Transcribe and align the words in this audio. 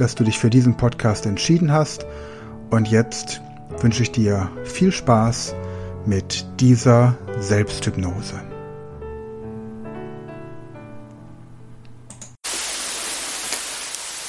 dass 0.00 0.14
du 0.14 0.24
dich 0.24 0.38
für 0.38 0.50
diesen 0.50 0.76
Podcast 0.76 1.26
entschieden 1.26 1.72
hast. 1.72 2.06
Und 2.70 2.88
jetzt 2.88 3.40
wünsche 3.80 4.02
ich 4.02 4.12
dir 4.12 4.50
viel 4.64 4.92
Spaß 4.92 5.54
mit 6.06 6.46
dieser 6.60 7.18
Selbsthypnose. 7.38 8.40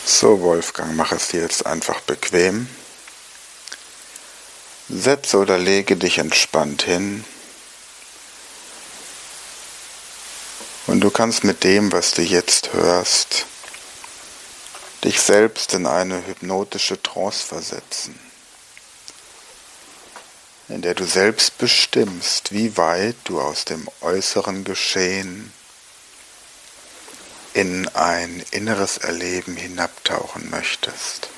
So, 0.05 0.41
Wolfgang, 0.41 0.95
mach 0.95 1.13
es 1.13 1.29
dir 1.29 1.41
jetzt 1.41 1.65
einfach 1.65 2.01
bequem. 2.01 2.67
Setze 4.89 5.37
oder 5.37 5.57
lege 5.57 5.95
dich 5.95 6.17
entspannt 6.17 6.81
hin. 6.81 7.23
Und 10.87 11.01
du 11.01 11.11
kannst 11.11 11.43
mit 11.43 11.63
dem, 11.63 11.91
was 11.91 12.15
du 12.15 12.23
jetzt 12.23 12.73
hörst, 12.73 13.45
dich 15.03 15.21
selbst 15.21 15.73
in 15.73 15.85
eine 15.85 16.25
hypnotische 16.25 17.01
Trance 17.01 17.45
versetzen, 17.45 18.19
in 20.67 20.81
der 20.81 20.93
du 20.93 21.05
selbst 21.05 21.57
bestimmst, 21.57 22.51
wie 22.51 22.75
weit 22.77 23.15
du 23.23 23.39
aus 23.39 23.65
dem 23.65 23.87
äußeren 24.01 24.63
Geschehen 24.63 25.53
in 27.53 27.87
ein 27.89 28.43
inneres 28.51 28.97
Erleben 28.97 29.55
hinabtauchen 29.55 30.49
möchtest. 30.49 31.29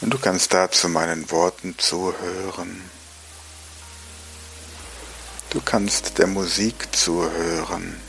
Und 0.00 0.10
du 0.10 0.18
kannst 0.18 0.52
dazu 0.52 0.88
meinen 0.88 1.30
Worten 1.30 1.76
zuhören. 1.78 2.88
Du 5.50 5.60
kannst 5.60 6.18
der 6.18 6.26
Musik 6.26 6.94
zuhören 6.94 8.07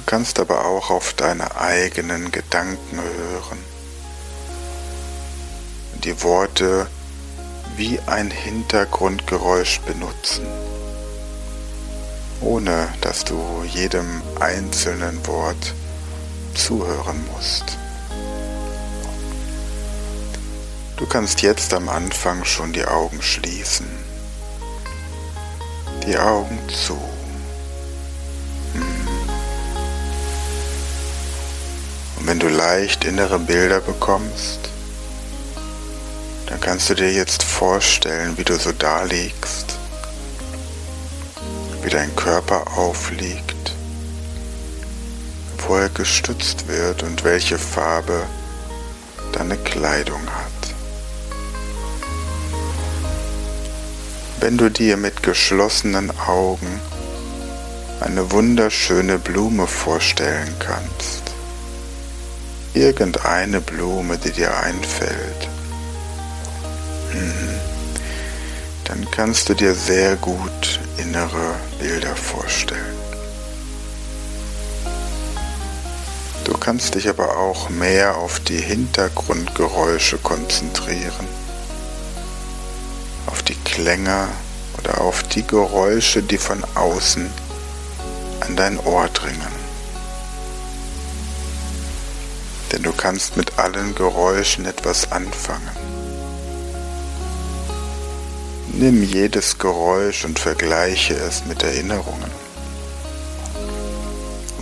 Du 0.00 0.06
kannst 0.06 0.40
aber 0.40 0.64
auch 0.64 0.88
auf 0.88 1.12
deine 1.12 1.56
eigenen 1.56 2.32
Gedanken 2.32 3.00
hören 3.02 3.58
die 6.04 6.22
Worte 6.22 6.88
wie 7.76 8.00
ein 8.06 8.30
Hintergrundgeräusch 8.30 9.80
benutzen, 9.80 10.46
ohne 12.40 12.88
dass 13.02 13.24
du 13.24 13.38
jedem 13.74 14.22
einzelnen 14.40 15.26
Wort 15.26 15.74
zuhören 16.54 17.22
musst. 17.34 17.76
Du 20.96 21.06
kannst 21.06 21.42
jetzt 21.42 21.74
am 21.74 21.90
Anfang 21.90 22.46
schon 22.46 22.72
die 22.72 22.86
Augen 22.86 23.20
schließen, 23.20 23.86
die 26.06 26.16
Augen 26.16 26.58
zu. 26.68 26.98
Wenn 32.30 32.38
du 32.38 32.46
leicht 32.46 33.04
innere 33.04 33.40
Bilder 33.40 33.80
bekommst, 33.80 34.60
dann 36.46 36.60
kannst 36.60 36.88
du 36.88 36.94
dir 36.94 37.12
jetzt 37.12 37.42
vorstellen, 37.42 38.38
wie 38.38 38.44
du 38.44 38.56
so 38.56 38.70
da 38.70 39.02
wie 41.82 41.90
dein 41.90 42.14
Körper 42.14 42.78
aufliegt, 42.78 43.74
wo 45.58 45.74
er 45.74 45.88
gestützt 45.88 46.68
wird 46.68 47.02
und 47.02 47.24
welche 47.24 47.58
Farbe 47.58 48.22
deine 49.32 49.56
Kleidung 49.56 50.22
hat. 50.30 50.74
Wenn 54.38 54.56
du 54.56 54.70
dir 54.70 54.96
mit 54.96 55.24
geschlossenen 55.24 56.12
Augen 56.28 56.80
eine 58.00 58.30
wunderschöne 58.30 59.18
Blume 59.18 59.66
vorstellen 59.66 60.54
kannst, 60.60 61.29
irgendeine 62.74 63.60
Blume, 63.60 64.18
die 64.18 64.30
dir 64.30 64.56
einfällt, 64.56 65.48
mhm. 67.12 67.54
dann 68.84 69.10
kannst 69.10 69.48
du 69.48 69.54
dir 69.54 69.74
sehr 69.74 70.16
gut 70.16 70.80
innere 70.98 71.54
Bilder 71.78 72.14
vorstellen. 72.14 73.00
Du 76.44 76.56
kannst 76.56 76.94
dich 76.94 77.08
aber 77.08 77.36
auch 77.38 77.68
mehr 77.68 78.16
auf 78.16 78.40
die 78.40 78.60
Hintergrundgeräusche 78.60 80.18
konzentrieren, 80.18 81.28
auf 83.26 83.42
die 83.42 83.54
Klänge 83.64 84.28
oder 84.78 85.00
auf 85.00 85.22
die 85.22 85.46
Geräusche, 85.46 86.22
die 86.22 86.38
von 86.38 86.64
außen 86.74 87.30
an 88.40 88.56
dein 88.56 88.78
Ohr 88.80 89.08
dringen. 89.08 89.59
Denn 92.72 92.82
du 92.82 92.92
kannst 92.92 93.36
mit 93.36 93.58
allen 93.58 93.94
Geräuschen 93.94 94.66
etwas 94.66 95.10
anfangen. 95.12 95.70
Nimm 98.72 99.02
jedes 99.02 99.58
Geräusch 99.58 100.24
und 100.24 100.38
vergleiche 100.38 101.14
es 101.14 101.44
mit 101.44 101.62
Erinnerungen. 101.62 102.30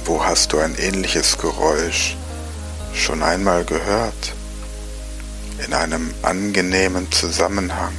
Wo 0.05 0.25
hast 0.25 0.53
du 0.53 0.59
ein 0.59 0.75
ähnliches 0.77 1.37
Geräusch 1.37 2.17
schon 2.95 3.23
einmal 3.23 3.65
gehört? 3.65 4.33
In 5.67 5.75
einem 5.75 6.15
angenehmen 6.23 7.11
Zusammenhang. 7.13 7.93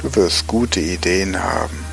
Du 0.00 0.14
wirst 0.14 0.46
gute 0.46 0.80
Ideen 0.80 1.42
haben 1.42 1.85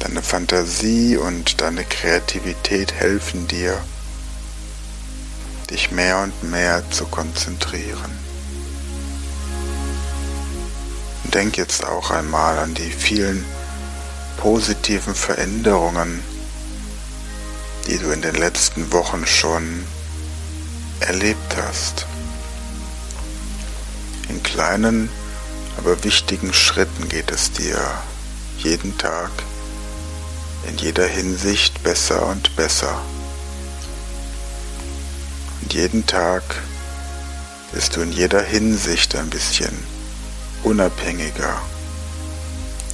Deine 0.00 0.22
Fantasie 0.22 1.18
und 1.18 1.60
deine 1.60 1.84
Kreativität 1.84 2.94
helfen 2.94 3.46
dir, 3.46 3.78
dich 5.68 5.90
mehr 5.90 6.20
und 6.20 6.50
mehr 6.50 6.82
zu 6.90 7.04
konzentrieren. 7.04 8.10
Denk 11.24 11.58
jetzt 11.58 11.84
auch 11.84 12.10
einmal 12.10 12.58
an 12.58 12.72
die 12.74 12.90
vielen 12.90 13.44
positiven 14.38 15.14
Veränderungen, 15.14 16.22
die 17.86 17.98
du 17.98 18.10
in 18.10 18.22
den 18.22 18.36
letzten 18.36 18.90
Wochen 18.92 19.26
schon 19.26 19.84
erlebt 21.00 21.56
hast. 21.58 22.06
In 24.30 24.42
kleinen, 24.42 25.10
aber 25.76 26.02
wichtigen 26.04 26.54
Schritten 26.54 27.08
geht 27.10 27.30
es 27.30 27.52
dir 27.52 27.78
jeden 28.58 28.96
Tag 28.96 29.30
in 30.66 30.76
jeder 30.78 31.06
Hinsicht 31.06 31.82
besser 31.82 32.26
und 32.26 32.54
besser. 32.56 33.00
Und 35.62 35.74
jeden 35.74 36.06
Tag 36.06 36.42
bist 37.72 37.96
du 37.96 38.00
in 38.00 38.12
jeder 38.12 38.42
Hinsicht 38.42 39.14
ein 39.14 39.30
bisschen 39.30 39.76
unabhängiger 40.62 41.60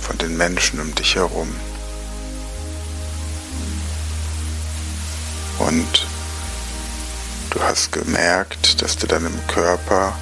von 0.01 0.19
den 0.19 0.37
Menschen 0.37 0.81
um 0.81 0.95
dich 0.95 1.17
herum. 1.17 1.55
Und 5.59 6.07
du 7.51 7.63
hast 7.63 7.93
gemerkt, 7.93 8.83
dass 8.83 8.97
du 8.97 9.07
deinem 9.07 9.35
Körper 9.47 10.17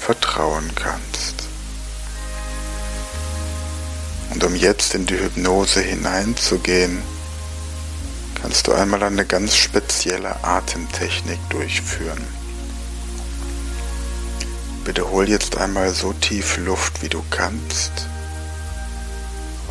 vertrauen 0.00 0.70
kannst. 0.74 1.49
Und 4.30 4.44
um 4.44 4.54
jetzt 4.54 4.94
in 4.94 5.06
die 5.06 5.18
Hypnose 5.18 5.80
hineinzugehen, 5.80 7.02
kannst 8.40 8.66
du 8.66 8.72
einmal 8.72 9.02
eine 9.02 9.26
ganz 9.26 9.56
spezielle 9.56 10.42
Atemtechnik 10.44 11.38
durchführen. 11.50 12.24
Wiederhol 14.84 15.28
jetzt 15.28 15.58
einmal 15.58 15.92
so 15.92 16.12
tief 16.12 16.56
Luft, 16.56 17.02
wie 17.02 17.08
du 17.08 17.22
kannst. 17.30 17.92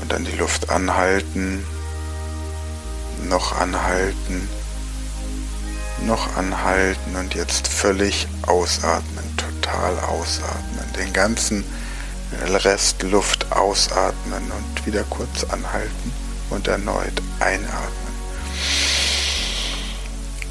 Und 0.02 0.12
dann 0.12 0.24
die 0.24 0.36
Luft 0.38 0.70
anhalten, 0.70 1.66
noch 3.28 3.60
anhalten, 3.60 4.48
noch 6.06 6.38
anhalten 6.38 7.16
und 7.16 7.36
jetzt 7.36 7.68
völlig 7.68 8.28
ausatmen, 8.44 9.26
total 9.36 10.00
ausatmen. 10.00 10.94
Den 10.98 11.12
ganzen 11.12 11.64
Rest 12.64 13.04
Luft 13.04 13.52
ausatmen 13.52 14.52
und 14.52 14.86
wieder 14.86 15.04
kurz 15.10 15.44
anhalten. 15.46 16.14
und 16.50 16.68
erneut 16.68 17.22
einatmen. 17.40 17.90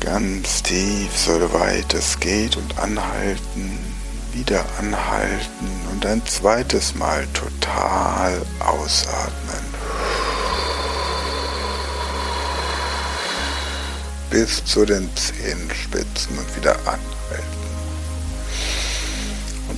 Ganz 0.00 0.62
tief, 0.62 1.10
so 1.16 1.52
weit 1.52 1.92
es 1.94 2.18
geht 2.20 2.56
und 2.56 2.78
anhalten, 2.78 3.78
wieder 4.32 4.64
anhalten 4.78 5.68
und 5.90 6.06
ein 6.06 6.24
zweites 6.26 6.94
Mal 6.94 7.26
total 7.34 8.40
ausatmen. 8.60 9.58
Bis 14.30 14.64
zu 14.64 14.84
den 14.84 15.10
Zehenspitzen 15.16 16.38
und 16.38 16.56
wieder 16.56 16.76
anhalten. 16.80 17.17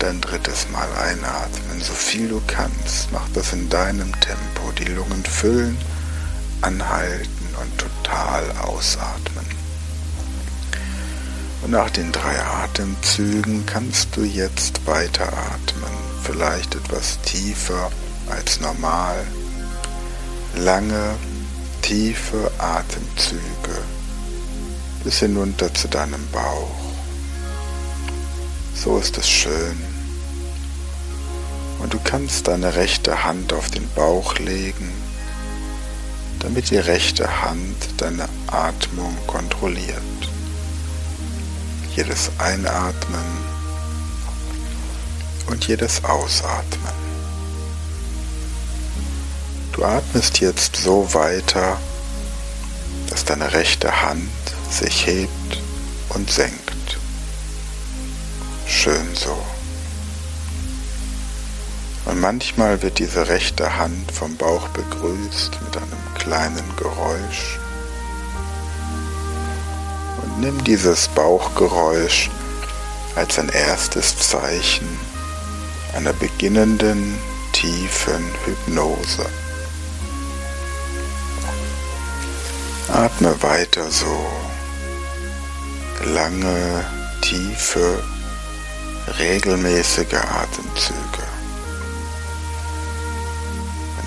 Und 0.00 0.08
ein 0.08 0.20
drittes 0.22 0.66
Mal 0.70 0.88
einatmen, 0.94 1.82
so 1.82 1.92
viel 1.92 2.28
du 2.28 2.40
kannst. 2.46 3.12
Mach 3.12 3.28
das 3.34 3.52
in 3.52 3.68
deinem 3.68 4.10
Tempo. 4.20 4.72
Die 4.78 4.84
Lungen 4.84 5.22
füllen, 5.24 5.76
anhalten 6.62 7.48
und 7.60 7.76
total 7.76 8.50
ausatmen. 8.62 9.44
Und 11.60 11.72
nach 11.72 11.90
den 11.90 12.12
drei 12.12 12.40
Atemzügen 12.40 13.66
kannst 13.66 14.16
du 14.16 14.22
jetzt 14.22 14.86
weiteratmen, 14.86 15.92
vielleicht 16.22 16.76
etwas 16.76 17.20
tiefer 17.20 17.90
als 18.30 18.58
normal. 18.58 19.26
Lange, 20.56 21.16
tiefe 21.82 22.50
Atemzüge 22.56 23.82
bis 25.04 25.18
hinunter 25.18 25.74
zu 25.74 25.88
deinem 25.88 26.26
Bauch. 26.32 26.70
So 28.74 28.96
ist 28.96 29.18
es 29.18 29.28
schön. 29.28 29.89
Und 31.82 31.94
du 31.94 31.98
kannst 32.02 32.48
deine 32.48 32.74
rechte 32.76 33.24
Hand 33.24 33.52
auf 33.52 33.70
den 33.70 33.88
Bauch 33.94 34.38
legen, 34.38 34.92
damit 36.40 36.70
die 36.70 36.78
rechte 36.78 37.42
Hand 37.42 37.76
deine 37.98 38.28
Atmung 38.48 39.16
kontrolliert 39.26 40.02
jedes 41.96 42.30
Einatmen 42.38 43.24
und 45.48 45.66
jedes 45.66 46.02
Ausatmen. 46.04 46.94
Du 49.72 49.84
atmest 49.84 50.40
jetzt 50.40 50.76
so 50.76 51.12
weiter, 51.12 51.78
dass 53.08 53.24
deine 53.24 53.52
rechte 53.52 54.02
Hand 54.02 54.30
sich 54.70 55.06
hebt 55.06 55.60
und 56.10 56.30
senkt. 56.30 56.98
Schön 58.66 59.14
so. 59.14 59.36
Und 62.06 62.20
manchmal 62.20 62.82
wird 62.82 62.98
diese 62.98 63.28
rechte 63.28 63.78
Hand 63.78 64.10
vom 64.10 64.36
Bauch 64.36 64.68
begrüßt 64.68 65.58
mit 65.62 65.76
einem 65.76 66.14
kleinen 66.18 66.76
Geräusch 66.76 67.58
nimm 70.40 70.64
dieses 70.64 71.08
Bauchgeräusch 71.08 72.30
als 73.14 73.38
ein 73.38 73.50
erstes 73.50 74.16
Zeichen 74.18 74.88
einer 75.94 76.12
beginnenden 76.14 77.18
tiefen 77.52 78.24
Hypnose. 78.46 79.26
Atme 82.88 83.40
weiter 83.42 83.90
so. 83.90 84.26
Lange, 86.04 86.84
tiefe, 87.20 88.02
regelmäßige 89.18 90.14
Atemzüge. 90.14 91.29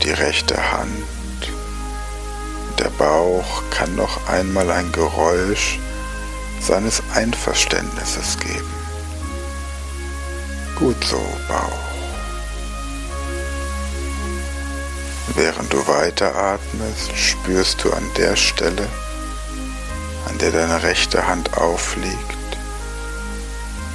Die 0.03 0.11
rechte 0.11 0.57
Hand, 0.73 1.07
der 2.77 2.89
Bauch 2.89 3.63
kann 3.69 3.95
noch 3.95 4.27
einmal 4.27 4.69
ein 4.69 4.91
Geräusch 4.91 5.79
seines 6.59 7.01
Einverständnisses 7.15 8.37
geben. 8.37 8.73
Gut 10.75 11.01
so, 11.05 11.25
Bauch. 11.47 11.93
Während 15.35 15.71
du 15.71 15.87
weiteratmest, 15.87 17.15
spürst 17.15 17.81
du 17.85 17.93
an 17.93 18.03
der 18.17 18.35
Stelle, 18.35 18.89
an 20.27 20.37
der 20.39 20.51
deine 20.51 20.83
rechte 20.83 21.25
Hand 21.27 21.57
aufliegt, 21.57 22.57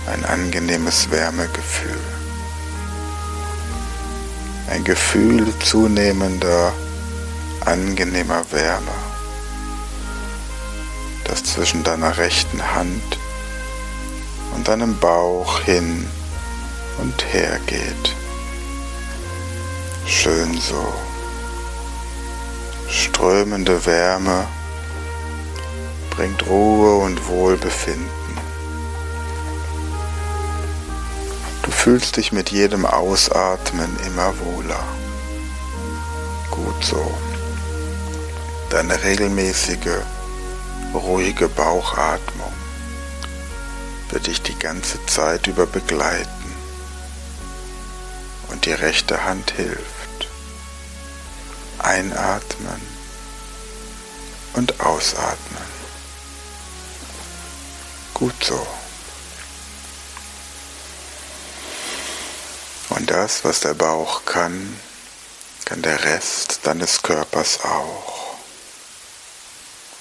ein 0.07 0.25
angenehmes 0.25 1.11
Wärmegefühl. 1.11 2.18
Ein 4.71 4.85
Gefühl 4.85 5.53
zunehmender, 5.61 6.73
angenehmer 7.65 8.45
Wärme 8.51 9.09
das 11.29 11.45
zwischen 11.45 11.85
deiner 11.85 12.17
rechten 12.17 12.75
Hand 12.75 13.19
und 14.55 14.67
deinem 14.67 14.99
Bauch 14.99 15.61
hin 15.61 16.09
und 16.99 17.33
her 17.33 17.61
geht. 17.67 18.17
Schön 20.07 20.59
so. 20.59 20.93
Strömende 22.89 23.85
Wärme 23.85 24.47
bringt 26.11 26.47
Ruhe 26.47 26.97
und 27.05 27.29
Wohlbefinden. 27.29 28.18
Fühlst 31.89 32.19
dich 32.19 32.33
mit 32.33 32.51
jedem 32.51 32.85
Ausatmen 32.85 33.89
immer 34.05 34.39
wohler. 34.41 34.85
Gut 36.51 36.85
so. 36.85 37.17
Deine 38.69 39.03
regelmäßige 39.03 40.03
ruhige 40.93 41.49
Bauchatmung 41.49 42.53
wird 44.11 44.27
dich 44.27 44.43
die 44.43 44.59
ganze 44.59 44.99
Zeit 45.07 45.47
über 45.47 45.65
begleiten 45.65 46.53
und 48.51 48.67
die 48.67 48.73
rechte 48.73 49.25
Hand 49.25 49.53
hilft. 49.53 50.29
Einatmen 51.79 52.83
und 54.53 54.79
ausatmen. 54.79 55.69
Gut 58.13 58.45
so. 58.45 58.67
Und 62.99 63.13
das, 63.13 63.45
was 63.45 63.61
der 63.61 63.75
Bauch 63.75 64.25
kann, 64.25 64.77
kann 65.65 65.83
der 65.83 66.03
Rest 66.03 66.61
deines 66.65 67.01
Körpers 67.01 67.61
auch. 67.63 68.35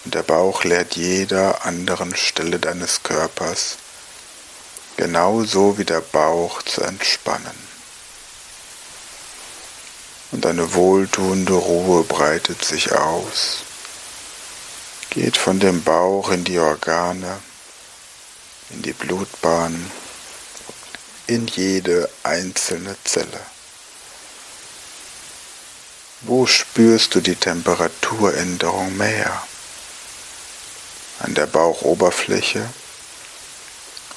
Und 0.03 0.15
der 0.15 0.23
Bauch 0.23 0.63
lehrt 0.63 0.95
jeder 0.95 1.63
anderen 1.63 2.15
Stelle 2.15 2.57
deines 2.57 3.03
Körpers, 3.03 3.77
genauso 4.95 5.77
wie 5.77 5.85
der 5.85 6.01
Bauch 6.01 6.63
zu 6.63 6.81
entspannen. 6.81 7.67
Und 10.31 10.47
eine 10.47 10.73
wohltuende 10.73 11.53
Ruhe 11.53 12.03
breitet 12.03 12.65
sich 12.65 12.93
aus, 12.93 13.59
geht 15.11 15.37
von 15.37 15.59
dem 15.59 15.83
Bauch 15.83 16.31
in 16.31 16.43
die 16.43 16.57
Organe, 16.57 17.37
in 18.71 18.81
die 18.81 18.93
Blutbahn, 18.93 19.91
in 21.27 21.47
jede 21.47 22.09
einzelne 22.23 22.95
Zelle. 23.03 23.39
Wo 26.21 26.45
spürst 26.45 27.13
du 27.15 27.21
die 27.21 27.35
Temperaturänderung 27.35 28.97
mehr? 28.97 29.43
an 31.19 31.33
der 31.33 31.47
Bauchoberfläche 31.47 32.67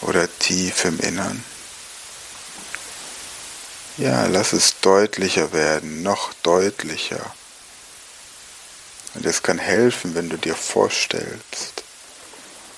oder 0.02 0.28
tief 0.38 0.84
im 0.84 0.98
Innern. 1.00 1.44
Ja, 3.96 4.26
lass 4.26 4.52
es 4.52 4.80
deutlicher 4.80 5.52
werden, 5.52 6.02
noch 6.02 6.32
deutlicher. 6.42 7.34
Und 9.14 9.26
es 9.26 9.42
kann 9.42 9.58
helfen, 9.58 10.14
wenn 10.14 10.28
du 10.28 10.36
dir 10.36 10.54
vorstellst, 10.54 11.82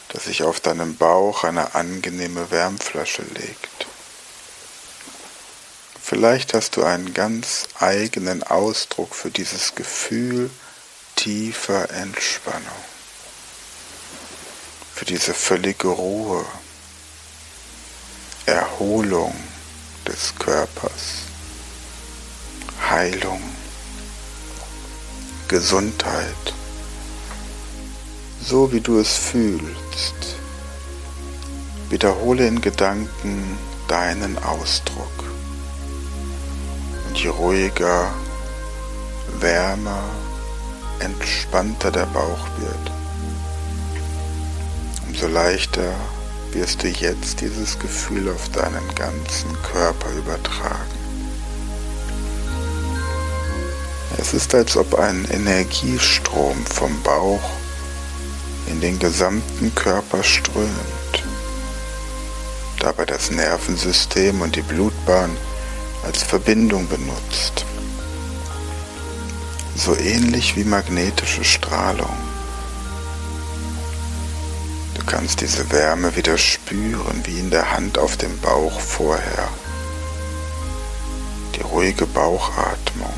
dass 0.09 0.25
sich 0.25 0.43
auf 0.43 0.61
deinem 0.61 0.97
Bauch 0.97 1.45
eine 1.45 1.75
angenehme 1.75 2.51
Wärmflasche 2.51 3.23
legt. 3.23 3.87
Vielleicht 6.03 6.55
hast 6.55 6.77
du 6.77 6.85
einen 6.85 7.15
ganz 7.15 7.69
eigenen 7.79 8.43
Ausdruck 8.43 9.15
für 9.15 9.31
dieses 9.31 9.75
Gefühl 9.75 10.51
tiefer 11.17 11.91
Entspannung 11.91 12.93
für 15.03 15.07
diese 15.07 15.35
völlige 15.35 15.89
Ruhe, 15.89 16.45
Erholung 18.47 19.35
des 20.07 20.33
Körpers, 20.39 21.25
Heilung, 22.89 23.43
Gesundheit, 25.49 26.55
so 28.45 28.73
wie 28.73 28.81
du 28.81 29.01
es 29.01 29.17
fühlst. 29.17 30.15
Wiederhole 31.89 32.47
in 32.47 32.61
Gedanken 32.61 33.59
deinen 33.89 34.39
Ausdruck. 34.39 35.32
Je 37.23 37.29
ruhiger, 37.29 38.13
wärmer, 39.39 40.03
entspannter 40.99 41.93
der 41.93 42.07
Bauch 42.07 42.49
wird, 42.59 42.91
umso 45.07 45.29
leichter 45.29 45.95
wirst 46.51 46.83
du 46.83 46.89
jetzt 46.89 47.41
dieses 47.41 47.79
Gefühl 47.79 48.29
auf 48.29 48.49
deinen 48.49 48.93
ganzen 48.97 49.57
Körper 49.63 50.11
übertragen. 50.19 50.99
Es 54.19 54.35
ist, 54.35 54.53
als 54.53 54.77
ob 54.77 54.97
ein 54.97 55.25
Energiestrom 55.31 56.67
vom 56.67 57.01
Bauch 57.03 57.51
in 58.67 58.81
den 58.81 58.99
gesamten 58.99 59.73
Körper 59.77 60.25
strömt, 60.25 61.23
dabei 62.81 63.05
das 63.05 63.31
Nervensystem 63.31 64.41
und 64.41 64.57
die 64.57 64.63
Blutbahn 64.63 65.31
als 66.05 66.23
Verbindung 66.23 66.89
benutzt, 66.89 67.65
so 69.77 69.97
ähnlich 69.97 70.57
wie 70.57 70.65
magnetische 70.65 71.45
Strahlung. 71.45 72.17
Du 74.95 75.05
kannst 75.05 75.41
diese 75.41 75.71
Wärme 75.71 76.17
wieder 76.17 76.39
spüren, 76.39 77.23
wie 77.25 77.39
in 77.39 77.51
der 77.51 77.73
Hand 77.73 77.99
auf 77.99 78.17
dem 78.17 78.39
Bauch 78.39 78.81
vorher. 78.81 79.49
Die 81.57 81.63
ruhige 81.63 82.07
Bauchatmung. 82.07 83.13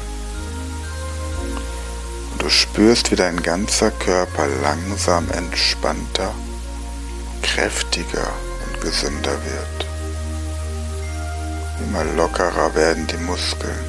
Und 2.33 2.43
du 2.43 2.51
spürst, 2.51 3.11
wie 3.11 3.17
dein 3.17 3.43
ganzer 3.43 3.91
Körper 3.91 4.47
langsam 4.63 5.31
entspannter, 5.31 6.35
kräftiger 7.43 8.33
und 8.67 8.81
gesünder 8.81 9.33
wird. 9.45 9.94
Immer 11.85 12.05
lockerer 12.17 12.75
werden 12.75 13.07
die 13.07 13.17
Muskeln. 13.19 13.85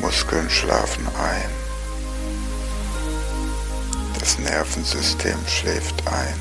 Muskeln 0.00 0.48
schlafen 0.48 1.06
ein. 1.06 1.50
Das 4.18 4.38
Nervensystem 4.38 5.38
schläft 5.46 6.06
ein. 6.08 6.34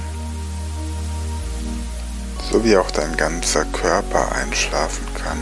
So 2.50 2.63
wie 2.63 2.78
auch 2.78 2.89
dein 2.92 3.16
ganzer 3.18 3.66
Körper 3.66 4.32
einschlafen 4.32 5.06
kann, 5.13 5.42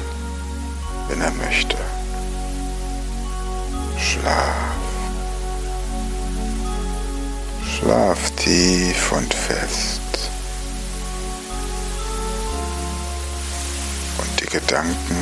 wenn 1.08 1.22
er 1.22 1.32
möchte. 1.32 1.78
Schlaf. 4.00 4.56
Schlaf 7.64 8.32
tief 8.32 9.12
und 9.12 9.34
fest. 9.34 9.97
Gedanken, 14.60 15.18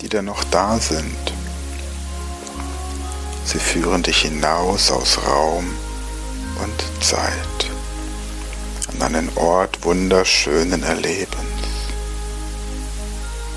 die 0.00 0.08
da 0.08 0.20
noch 0.20 0.42
da 0.50 0.80
sind, 0.80 1.32
sie 3.44 3.60
führen 3.60 4.02
dich 4.02 4.22
hinaus 4.22 4.90
aus 4.90 5.18
Raum 5.24 5.72
und 6.64 7.04
Zeit 7.04 7.70
an 8.92 9.02
einen 9.02 9.30
Ort 9.36 9.84
wunderschönen 9.84 10.82
Erlebens. 10.82 11.28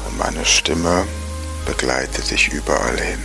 Und 0.06 0.20
meine 0.20 0.46
Stimme 0.46 1.08
begleitet 1.66 2.30
dich 2.30 2.50
überall 2.50 3.00
hin. 3.00 3.24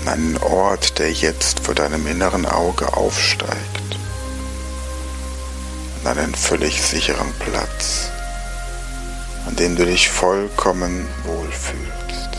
An 0.00 0.08
einen 0.08 0.38
Ort, 0.38 0.98
der 0.98 1.12
jetzt 1.12 1.60
vor 1.60 1.74
deinem 1.74 2.06
inneren 2.06 2.46
Auge 2.46 2.96
aufsteigt, 2.96 3.98
an 6.02 6.16
einen 6.16 6.34
völlig 6.34 6.80
sicheren 6.80 7.34
Platz, 7.40 8.10
an 9.56 9.62
dem 9.64 9.76
du 9.76 9.86
dich 9.86 10.10
vollkommen 10.10 11.08
wohlfühlst. 11.24 12.30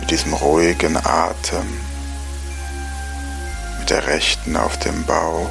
Mit 0.00 0.10
diesem 0.10 0.34
ruhigen 0.34 0.98
Atem, 0.98 1.66
mit 3.78 3.88
der 3.88 4.06
rechten 4.06 4.58
auf 4.58 4.78
dem 4.80 5.02
Bauch, 5.04 5.48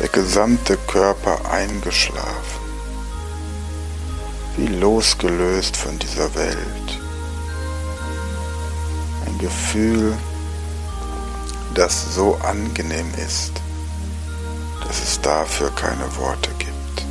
der 0.00 0.08
gesamte 0.08 0.78
Körper 0.78 1.38
eingeschlafen 1.50 2.62
wie 4.56 4.68
losgelöst 4.68 5.76
von 5.76 5.98
dieser 5.98 6.34
Welt. 6.34 7.00
Ein 9.26 9.38
Gefühl, 9.38 10.16
das 11.74 12.14
so 12.14 12.36
angenehm 12.36 13.12
ist, 13.26 13.61
dass 14.92 15.02
es 15.02 15.20
dafür 15.22 15.70
keine 15.70 16.04
Worte 16.18 16.50
gibt. 16.58 17.06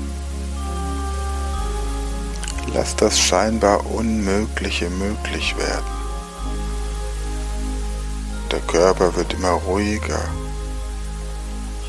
Lass 2.75 2.95
das 2.95 3.19
scheinbar 3.19 3.83
Unmögliche 3.88 4.88
möglich 4.91 5.57
werden. 5.57 5.91
Der 8.51 8.59
Körper 8.59 9.15
wird 9.15 9.33
immer 9.33 9.53
ruhiger, 9.53 10.21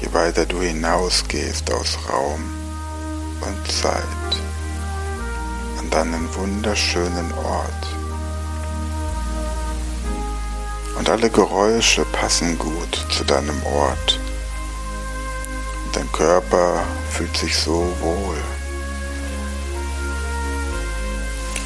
je 0.01 0.11
weiter 0.15 0.47
du 0.47 0.63
hinausgehst 0.63 1.71
aus 1.71 1.99
Raum 2.09 2.43
und 3.43 3.71
Zeit 3.71 4.03
deinen 5.93 6.35
wunderschönen 6.35 7.31
Ort. 7.35 7.87
Und 10.99 11.11
alle 11.11 11.29
Geräusche 11.29 12.07
passen 12.07 12.59
gut 12.59 13.07
zu 13.11 13.25
deinem 13.25 13.63
Ort. 13.65 14.22
Dein 15.93 16.11
Körper 16.11 16.85
fühlt 17.11 17.37
sich 17.37 17.57
so 17.57 17.95
wohl. 18.01 18.39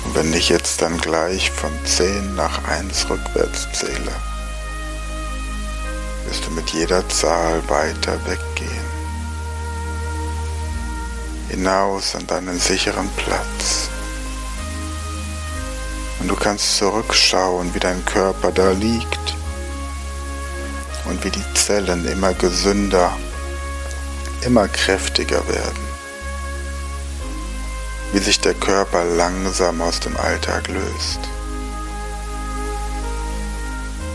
Und 0.05 0.15
wenn 0.15 0.33
ich 0.33 0.49
jetzt 0.49 0.83
dann 0.83 0.99
gleich 0.99 1.51
von 1.51 1.71
10 1.85 2.35
nach 2.35 2.65
1 2.65 3.09
rückwärts 3.09 3.69
zähle, 3.73 4.13
wirst 6.27 6.45
du 6.45 6.51
mit 6.51 6.71
jeder 6.71 7.09
Zahl 7.09 7.63
weiter 7.69 8.19
weggehen. 8.27 8.87
Hinaus 11.49 12.17
an 12.17 12.27
deinen 12.27 12.59
sicheren 12.59 13.09
Platz. 13.17 13.89
Und 16.19 16.29
du 16.29 16.35
kannst 16.35 16.79
zurückschauen, 16.79 17.73
wie 17.75 17.81
dein 17.81 18.05
Körper 18.05 18.51
da 18.51 18.73
liegt 18.73 19.37
und 21.05 21.23
wie 21.25 21.31
die 21.31 21.55
Zellen 21.55 22.07
immer 22.07 22.35
gesünder, 22.35 23.17
immer 24.47 24.69
kräftiger 24.69 25.47
werden. 25.49 25.85
Wie 28.13 28.21
sich 28.21 28.41
der 28.41 28.55
Körper 28.55 29.05
langsam 29.05 29.83
aus 29.83 29.99
dem 29.99 30.17
Alltag 30.17 30.69
löst. 30.69 31.19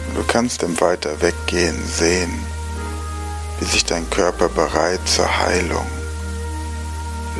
Und 0.07 0.17
du 0.17 0.23
kannst 0.23 0.63
im 0.63 0.79
Weiter 0.79 1.21
weggehen 1.21 1.77
sehen, 1.85 2.33
wie 3.59 3.65
sich 3.65 3.83
dein 3.83 4.09
Körper 4.09 4.47
bereit 4.47 5.01
zur 5.05 5.39
Heilung, 5.39 5.87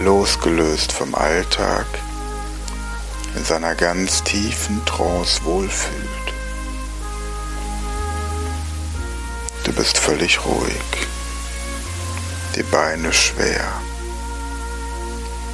losgelöst 0.03 0.91
vom 0.91 1.15
Alltag, 1.15 1.85
in 3.35 3.45
seiner 3.45 3.73
ganz 3.75 4.21
tiefen 4.23 4.85
Trance 4.85 5.43
wohlfühlt. 5.45 6.33
Du 9.63 9.71
bist 9.71 9.97
völlig 9.97 10.45
ruhig, 10.45 11.07
die 12.55 12.63
Beine 12.63 13.13
schwer, 13.13 13.81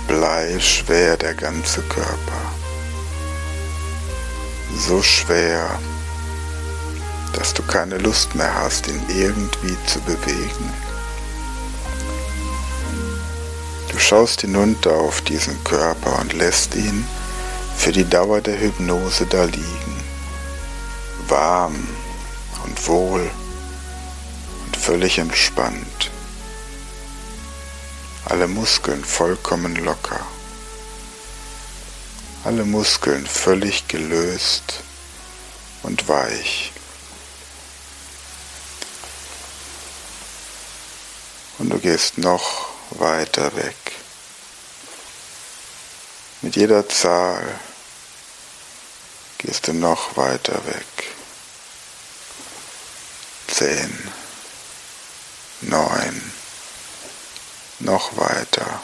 bleischwer 0.08 1.18
der 1.18 1.34
ganze 1.34 1.82
Körper, 1.84 2.42
so 4.76 5.02
schwer, 5.04 5.80
dass 7.34 7.54
du 7.54 7.62
keine 7.64 7.98
Lust 8.00 8.34
mehr 8.36 8.54
hast, 8.56 8.88
ihn 8.88 9.02
irgendwie 9.10 9.78
zu 9.86 10.00
bewegen. 10.02 10.74
Du 13.92 14.00
schaust 14.00 14.42
hinunter 14.42 14.94
auf 14.94 15.22
diesen 15.22 15.64
Körper 15.64 16.20
und 16.20 16.34
lässt 16.34 16.76
ihn 16.76 17.06
für 17.76 17.92
die 17.92 18.10
Dauer 18.10 18.42
der 18.42 18.60
Hypnose 18.60 19.26
da 19.28 19.44
liegen, 19.44 20.04
warm 21.28 21.88
und 22.66 22.88
wohl 22.88 23.30
und 24.66 24.78
völlig 24.78 25.20
entspannt, 25.20 26.12
alle 28.30 28.48
Muskeln 28.48 29.06
vollkommen 29.06 29.78
locker, 29.78 30.20
alle 32.44 32.66
Muskeln 32.66 33.26
völlig 33.26 33.88
gelöst 33.88 34.82
und 35.84 36.10
weich. 36.10 36.74
Und 41.58 41.70
du 41.70 41.80
gehst 41.80 42.18
noch 42.18 42.68
weiter 42.90 43.56
weg. 43.56 43.76
Mit 46.42 46.58
jeder 46.58 46.88
Zahl 46.90 47.60
gehst 49.38 49.68
du 49.68 49.74
noch 49.74 50.18
weiter 50.18 50.66
weg. 50.66 50.86
Zehn, 53.48 54.12
neun, 55.62 56.37
noch 57.80 58.18
weiter. 58.18 58.82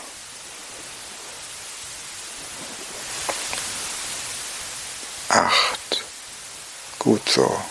acht. 5.34 6.04
Gut 7.00 7.28
so. 7.28 7.62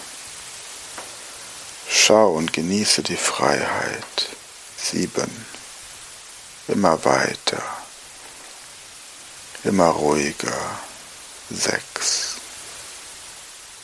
Schau 1.88 2.32
und 2.32 2.52
genieße 2.52 3.02
die 3.02 3.16
Freiheit. 3.16 4.28
Sieben. 4.76 5.46
Immer 6.68 7.04
weiter. 7.04 7.62
Immer 9.64 9.88
ruhiger. 9.88 10.80
Sechs. 11.50 12.36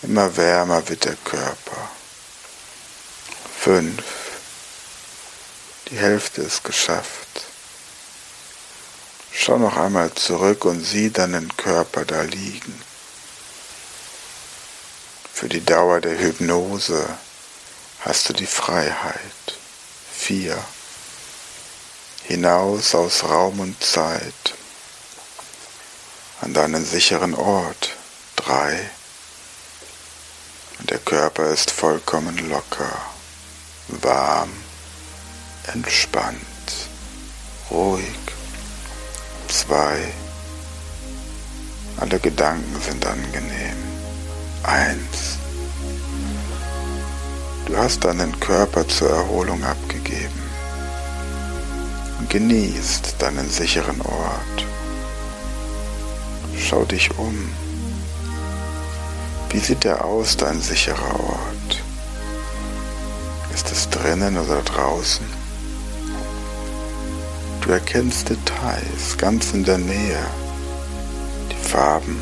Immer 0.02 0.36
wärmer 0.36 0.88
wird 0.88 1.04
der 1.04 1.16
Körper. 1.16 1.90
Fünf. 3.60 4.04
Die 5.90 5.98
Hälfte 5.98 6.42
ist 6.42 6.64
geschafft. 6.64 7.27
Schau 9.40 9.56
noch 9.56 9.76
einmal 9.76 10.12
zurück 10.14 10.64
und 10.64 10.84
sieh 10.84 11.10
deinen 11.10 11.56
Körper 11.56 12.04
da 12.04 12.22
liegen. 12.22 12.82
Für 15.32 15.48
die 15.48 15.64
Dauer 15.64 16.00
der 16.00 16.18
Hypnose 16.18 17.06
hast 18.00 18.28
du 18.28 18.32
die 18.32 18.48
Freiheit. 18.48 19.22
Vier. 20.12 20.58
Hinaus 22.24 22.96
aus 22.96 23.22
Raum 23.22 23.60
und 23.60 23.82
Zeit. 23.82 24.54
An 26.40 26.52
deinen 26.52 26.84
sicheren 26.84 27.34
Ort. 27.34 27.94
Drei. 28.34 28.90
Und 30.80 30.90
der 30.90 30.98
Körper 30.98 31.46
ist 31.50 31.70
vollkommen 31.70 32.50
locker, 32.50 33.00
warm, 33.86 34.50
entspannt, 35.72 36.42
ruhig. 37.70 38.37
Zwei. 39.48 39.98
Alle 41.96 42.18
Gedanken 42.20 42.80
sind 42.80 43.04
angenehm. 43.06 43.76
Eins. 44.62 45.38
Du 47.66 47.76
hast 47.76 48.04
deinen 48.04 48.38
Körper 48.38 48.86
zur 48.86 49.10
Erholung 49.10 49.64
abgegeben 49.64 50.48
genießt 52.28 53.16
deinen 53.18 53.48
sicheren 53.48 54.00
Ort. 54.02 54.66
Schau 56.58 56.84
dich 56.84 57.16
um. 57.16 57.50
Wie 59.50 59.58
sieht 59.58 59.84
er 59.86 60.04
aus, 60.04 60.36
dein 60.36 60.60
sicherer 60.60 61.20
Ort? 61.20 61.82
Ist 63.54 63.72
es 63.72 63.88
drinnen 63.88 64.36
oder 64.36 64.60
draußen? 64.60 65.37
Du 67.68 67.74
erkennst 67.74 68.30
Details 68.30 69.18
ganz 69.18 69.52
in 69.52 69.62
der 69.62 69.76
Nähe, 69.76 70.24
die 71.52 71.68
Farben, 71.68 72.18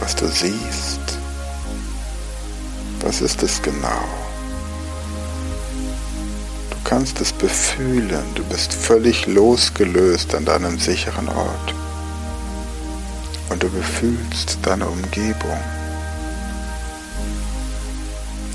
was 0.00 0.14
du 0.14 0.26
siehst. 0.28 1.00
Was 3.00 3.22
ist 3.22 3.42
es 3.42 3.62
genau? 3.62 4.04
Du 6.68 6.76
kannst 6.84 7.22
es 7.22 7.32
befühlen, 7.32 8.22
du 8.34 8.44
bist 8.44 8.74
völlig 8.74 9.26
losgelöst 9.26 10.34
an 10.34 10.44
deinem 10.44 10.78
sicheren 10.78 11.30
Ort 11.30 11.74
und 13.48 13.62
du 13.62 13.70
befühlst 13.70 14.58
deine 14.60 14.86
Umgebung. 14.86 15.58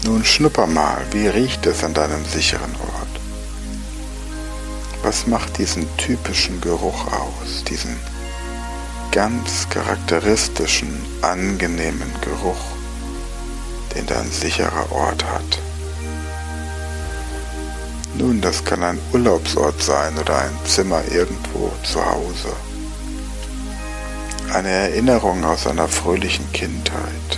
Nun 0.03 0.23
schnupper 0.23 0.67
mal, 0.67 1.01
wie 1.09 1.29
riecht 1.29 1.65
es 1.65 1.83
an 1.83 1.95
deinem 1.95 2.23
sicheren 2.25 2.75
Ort? 2.75 2.92
Was 5.13 5.27
macht 5.27 5.59
diesen 5.59 5.85
typischen 5.97 6.59
Geruch 6.59 7.05
aus, 7.13 7.63
diesen 7.69 7.95
ganz 9.11 9.69
charakteristischen, 9.69 10.89
angenehmen 11.21 12.11
Geruch, 12.21 12.65
den 13.93 14.07
dein 14.07 14.31
sicherer 14.31 14.91
Ort 14.91 15.23
hat? 15.23 15.59
Nun, 18.17 18.41
das 18.41 18.65
kann 18.65 18.81
ein 18.81 18.97
Urlaubsort 19.13 19.83
sein 19.83 20.17
oder 20.17 20.35
ein 20.39 20.57
Zimmer 20.65 21.03
irgendwo 21.11 21.71
zu 21.83 22.03
Hause 22.03 22.49
eine 24.51 24.69
Erinnerung 24.69 25.43
aus 25.45 25.67
einer 25.67 25.87
fröhlichen 25.87 26.51
Kindheit. 26.53 27.37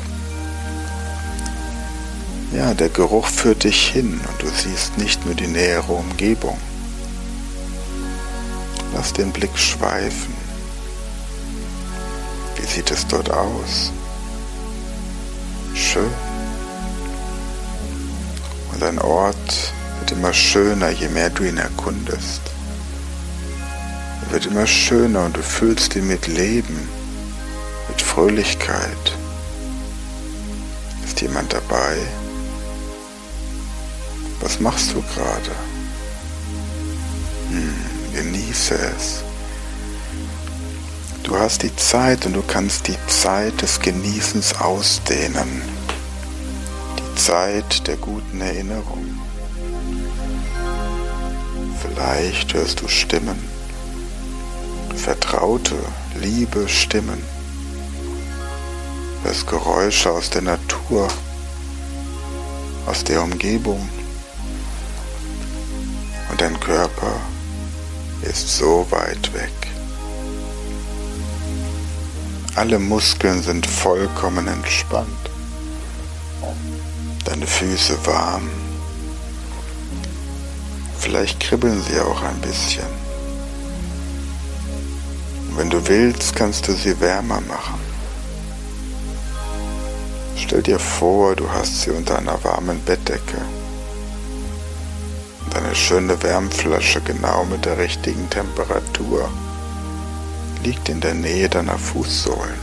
Ja, 2.54 2.74
der 2.74 2.88
Geruch 2.88 3.28
führt 3.28 3.66
dich 3.66 3.90
hin 3.90 4.22
und 4.30 4.42
du 4.42 4.48
siehst 4.48 4.98
nicht 4.98 5.26
nur 5.26 5.36
die 5.36 5.48
nähere 5.48 5.92
Umgebung. 5.92 6.58
Lass 8.96 9.14
den 9.14 9.32
Blick 9.32 9.56
schweifen. 9.58 10.34
Wie 12.56 12.66
sieht 12.66 12.90
es 12.90 13.06
dort 13.06 13.30
aus? 13.30 13.92
Schön. 15.76 16.10
Und 18.74 18.82
ein 18.82 18.98
Ort 18.98 19.74
wird 20.00 20.12
immer 20.14 20.34
schöner, 20.34 20.90
je 20.90 21.10
mehr 21.10 21.30
du 21.30 21.44
ihn 21.44 21.58
erkundest. 21.58 22.42
Er 24.26 24.32
wird 24.32 24.46
immer 24.46 24.66
schöner 24.66 25.26
und 25.26 25.36
du 25.36 25.44
fühlst 25.44 25.96
ihn 25.96 26.08
mit 26.08 26.28
Leben 26.28 26.90
mit 27.90 28.02
Fröhlichkeit. 28.02 29.14
Ist 31.06 31.22
jemand 31.22 31.54
dabei? 31.54 31.98
Was 34.42 34.60
machst 34.60 34.94
du 34.94 35.02
gerade? 35.02 35.52
Hm, 37.50 37.85
genieße 38.16 38.76
es. 38.76 39.24
Du 41.24 41.38
hast 41.38 41.64
die 41.64 41.76
Zeit 41.76 42.26
und 42.26 42.34
du 42.34 42.42
kannst 42.42 42.88
die 42.88 42.98
Zeit 43.08 43.62
des 43.62 43.80
Genießens 43.80 44.56
ausdehnen. 44.56 45.62
Die 46.98 47.16
Zeit 47.22 47.88
der 47.88 47.98
guten 47.98 48.40
Erinnerung. 48.42 49.20
Vielleicht 51.82 52.54
hörst 52.54 52.82
du 52.82 52.88
Stimmen, 52.88 53.38
vertraute, 54.96 55.76
liebe 56.16 56.68
Stimmen 56.68 57.22
das 59.26 59.44
Geräusche 59.44 60.12
aus 60.12 60.30
der 60.30 60.44
Natur, 60.44 61.08
aus 62.86 63.04
der 63.04 63.24
Umgebung. 63.24 63.90
Und 66.30 66.40
dein 66.40 66.60
Körper 66.60 67.20
ist 68.26 68.58
so 68.58 68.86
weit 68.90 69.34
weg. 69.34 69.52
Alle 72.56 72.80
Muskeln 72.80 73.42
sind 73.42 73.66
vollkommen 73.66 74.48
entspannt. 74.48 75.10
Deine 77.26 77.48
Füße 77.48 77.98
warm. 78.06 78.50
Vielleicht 81.00 81.40
kribbeln 81.40 81.82
sie 81.84 82.00
auch 82.00 82.24
ein 82.24 82.40
bisschen. 82.42 82.88
Und 85.50 85.58
wenn 85.58 85.70
du 85.70 85.88
willst, 85.88 86.36
kannst 86.36 86.68
du 86.68 86.74
sie 86.74 87.00
wärmer 87.00 87.42
machen. 87.42 87.80
Stell 90.38 90.62
dir 90.62 90.80
vor, 90.80 91.36
du 91.36 91.50
hast 91.50 91.82
sie 91.82 91.92
unter 91.92 92.18
einer 92.18 92.44
warmen 92.44 92.80
Bettdecke. 92.82 93.42
Eine 95.56 95.74
schöne 95.74 96.22
Wärmflasche 96.22 97.02
genau 97.02 97.46
mit 97.46 97.66
der 97.66 97.78
richtigen 97.78 98.30
Temperatur 98.30 99.30
liegt 100.64 100.90
in 100.90 101.02
der 101.02 101.14
Nähe 101.14 101.50
deiner 101.50 101.78
Fußsohlen. 101.78 102.60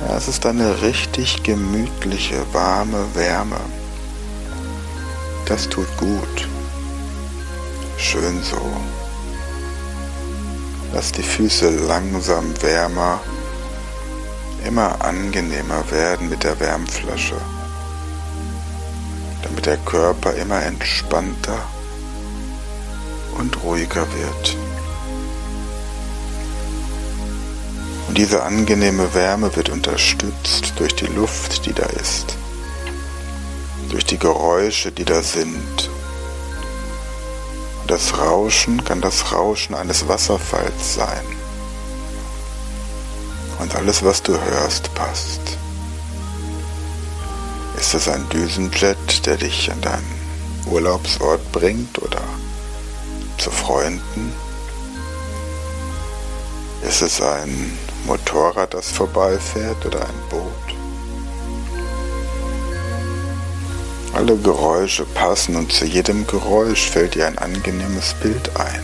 Ja, 0.00 0.16
es 0.16 0.28
ist 0.28 0.46
eine 0.46 0.82
richtig 0.82 1.42
gemütliche, 1.42 2.42
warme 2.52 3.04
Wärme. 3.14 3.60
Das 5.44 5.68
tut 5.68 5.88
gut. 5.98 6.48
Schön 7.98 8.42
so. 8.42 8.60
Lass 10.94 11.12
die 11.12 11.22
Füße 11.22 11.70
langsam 11.70 12.54
wärmer 12.62 13.20
immer 14.64 15.02
angenehmer 15.04 15.90
werden 15.90 16.28
mit 16.28 16.44
der 16.44 16.58
Wärmflasche, 16.60 17.36
damit 19.58 19.66
der 19.66 19.90
Körper 19.90 20.34
immer 20.34 20.62
entspannter 20.62 21.58
und 23.38 23.60
ruhiger 23.64 24.06
wird. 24.12 24.56
Und 28.06 28.16
diese 28.16 28.44
angenehme 28.44 29.14
Wärme 29.14 29.56
wird 29.56 29.68
unterstützt 29.68 30.74
durch 30.76 30.94
die 30.94 31.06
Luft, 31.06 31.66
die 31.66 31.72
da 31.72 31.86
ist, 31.86 32.36
durch 33.90 34.04
die 34.04 34.18
Geräusche, 34.18 34.92
die 34.92 35.04
da 35.04 35.22
sind. 35.22 35.90
Und 37.80 37.90
das 37.90 38.16
Rauschen 38.16 38.84
kann 38.84 39.00
das 39.00 39.32
Rauschen 39.32 39.74
eines 39.74 40.06
Wasserfalls 40.06 40.94
sein 40.94 41.24
und 43.58 43.74
alles, 43.74 44.04
was 44.04 44.22
du 44.22 44.40
hörst, 44.40 44.94
passt. 44.94 45.58
Ist 47.78 47.94
es 47.94 48.08
ein 48.08 48.28
Düsenjet, 48.30 49.24
der 49.24 49.36
dich 49.36 49.70
an 49.70 49.80
deinen 49.80 50.20
Urlaubsort 50.66 51.52
bringt 51.52 51.98
oder 52.02 52.22
zu 53.38 53.50
Freunden? 53.50 54.32
Ist 56.82 57.02
es 57.02 57.22
ein 57.22 57.78
Motorrad, 58.04 58.74
das 58.74 58.90
vorbeifährt 58.90 59.84
oder 59.86 60.00
ein 60.00 60.28
Boot. 60.28 60.52
Alle 64.14 64.36
Geräusche 64.38 65.04
passen 65.04 65.54
und 65.54 65.72
zu 65.72 65.84
jedem 65.84 66.26
Geräusch 66.26 66.88
fällt 66.88 67.14
dir 67.14 67.26
ein 67.26 67.38
angenehmes 67.38 68.14
Bild 68.20 68.50
ein. 68.56 68.82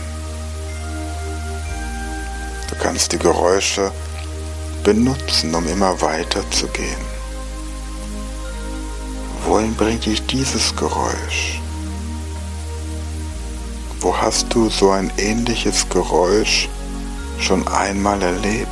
Du 2.69 2.75
kannst 2.81 3.11
die 3.11 3.19
Geräusche 3.19 3.91
benutzen, 4.83 5.53
um 5.53 5.67
immer 5.67 5.99
weiter 6.01 6.49
zu 6.51 6.67
gehen. 6.67 7.04
Wohin 9.45 9.75
bringt 9.75 10.07
dich 10.07 10.25
dieses 10.25 10.75
Geräusch? 10.75 11.61
Wo 14.01 14.17
hast 14.17 14.47
du 14.49 14.69
so 14.71 14.89
ein 14.89 15.11
ähnliches 15.17 15.87
Geräusch 15.87 16.67
schon 17.39 17.67
einmal 17.67 18.19
erlebt? 18.23 18.69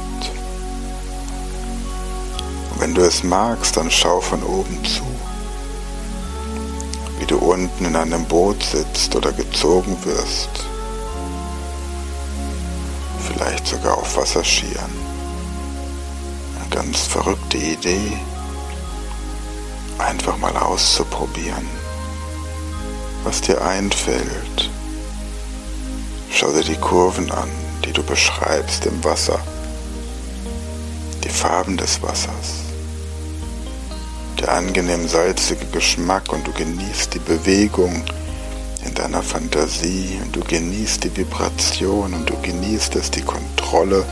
Und 2.72 2.82
wenn 2.82 2.96
du 2.96 3.02
es 3.02 3.24
magst, 3.24 3.78
dann 3.78 3.92
schau 3.92 4.20
von 4.20 4.42
oben 4.42 4.84
zu, 4.84 5.04
wie 7.20 7.26
du 7.28 7.38
unten 7.38 7.86
in 7.86 7.96
einem 7.96 8.26
Boot 8.26 8.64
sitzt 8.64 9.16
oder 9.16 9.32
gezogen 9.32 9.96
wirst, 10.06 10.50
vielleicht 13.28 13.68
sogar 13.68 13.96
auf 13.96 14.18
Wasserskiern. 14.18 14.92
Eine 16.60 16.70
ganz 16.70 17.02
verrückte 17.02 17.58
Idee, 17.58 18.18
einfach 20.04 20.38
mal 20.38 20.56
auszuprobieren, 20.56 21.68
was 23.24 23.42
dir 23.42 23.62
einfällt. 23.62 24.70
Schau 26.30 26.52
dir 26.52 26.64
die 26.64 26.76
Kurven 26.76 27.32
an, 27.32 27.50
die 27.86 27.94
du 27.94 28.04
beschreibst 28.04 28.86
im 28.86 29.04
Wasser, 29.04 29.40
die 31.24 31.30
Farben 31.30 31.78
des 31.78 32.02
Wassers, 32.02 32.64
der 34.40 34.52
angenehm 34.52 35.08
salzige 35.08 35.66
Geschmack 35.68 36.32
und 36.34 36.46
du 36.46 36.52
genießt 36.52 37.14
die 37.14 37.20
Bewegung 37.20 38.04
in 38.86 38.94
deiner 38.94 39.24
Fantasie 39.24 40.20
und 40.22 40.36
du 40.36 40.42
genießt 40.42 41.04
die 41.04 41.16
Vibration 41.16 42.14
und 42.14 42.30
du 42.30 42.40
genießt 42.42 42.96
es, 42.98 43.10
die 43.12 43.22
Kontrolle 43.22 44.06